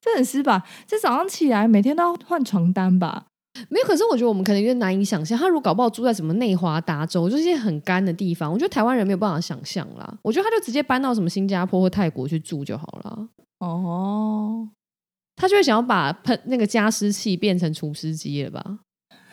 [0.00, 0.66] 这很湿吧？
[0.86, 3.26] 这早上起来每天都要换床单吧？
[3.68, 10.18] 没有，可是我觉得我们可能有点难以想象，他如果搞不好住在什么内华达州，就是一些很干的地方，我觉得台湾人没有办法想象啦。
[10.22, 13.28] 我觉得他就直接搬到什么新加坡或泰国去住就好了。
[13.60, 14.68] 哦，
[15.36, 18.78] 他就会想要把喷那个加湿器变成除湿机了吧？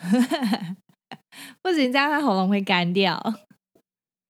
[1.62, 3.20] 不行，这样他喉咙会干掉。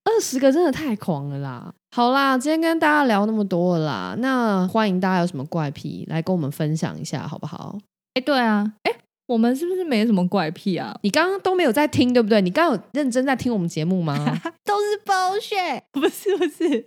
[0.05, 1.73] 二十个真的太狂了啦！
[1.91, 7.77] 好啦，今天跟大家聊那么多啦，那欢迎大家有什么怪癖来跟我们分享一下，好不好？
[8.15, 8.93] 哎，对啊，哎，
[9.27, 10.97] 我们是不是没什么怪癖啊？
[11.03, 12.41] 你刚刚都没有在听，对不对？
[12.41, 14.17] 你刚刚有认真在听我们节目吗？
[14.65, 16.87] 都是剥削， 不是不 是，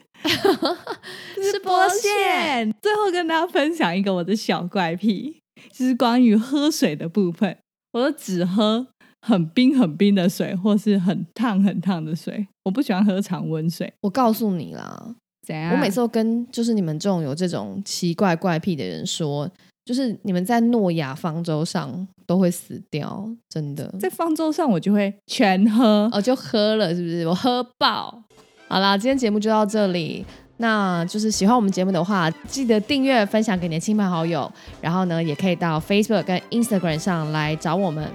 [1.42, 2.74] 是剥削。
[2.82, 7.58] 最后跟大家分享一个我的小怪癖，就是关于喝水的部分，
[7.94, 8.88] 我只喝。
[9.22, 13.94] 很冰很冰的水，或是很烫很烫的水，我不喜欢喝常温水。
[14.00, 15.14] 我告诉你啦，
[15.46, 15.74] 怎样？
[15.74, 19.52] 我每次都跟就是你们这种有这种奇怪怪癖的人说，
[19.84, 23.92] 就是你们在诺亚方舟上都会死掉，真的。
[24.00, 27.26] 在方舟上我就会全喝，哦，就喝了，是不是？
[27.26, 28.22] 我喝爆。
[28.68, 30.24] 好啦，今天节目就到这里。
[30.58, 38.08] 那就是喜欢我们节目的话，记得订阅、分享给你的亲朋好友，然后呢，也可以到 Facebook 跟 Instagram 上来找我们。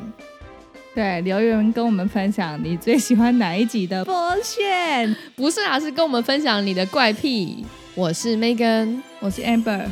[0.95, 5.17] 对，留言跟我们分享你最喜欢哪一集的播线？
[5.35, 7.67] 不是啊，是跟我们分享你的怪癖。
[7.97, 9.87] 我是 Megan，我是 Amber，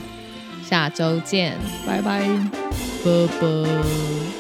[0.73, 1.55] 下周见，
[1.87, 2.20] 拜拜，
[3.05, 4.32] 拜拜。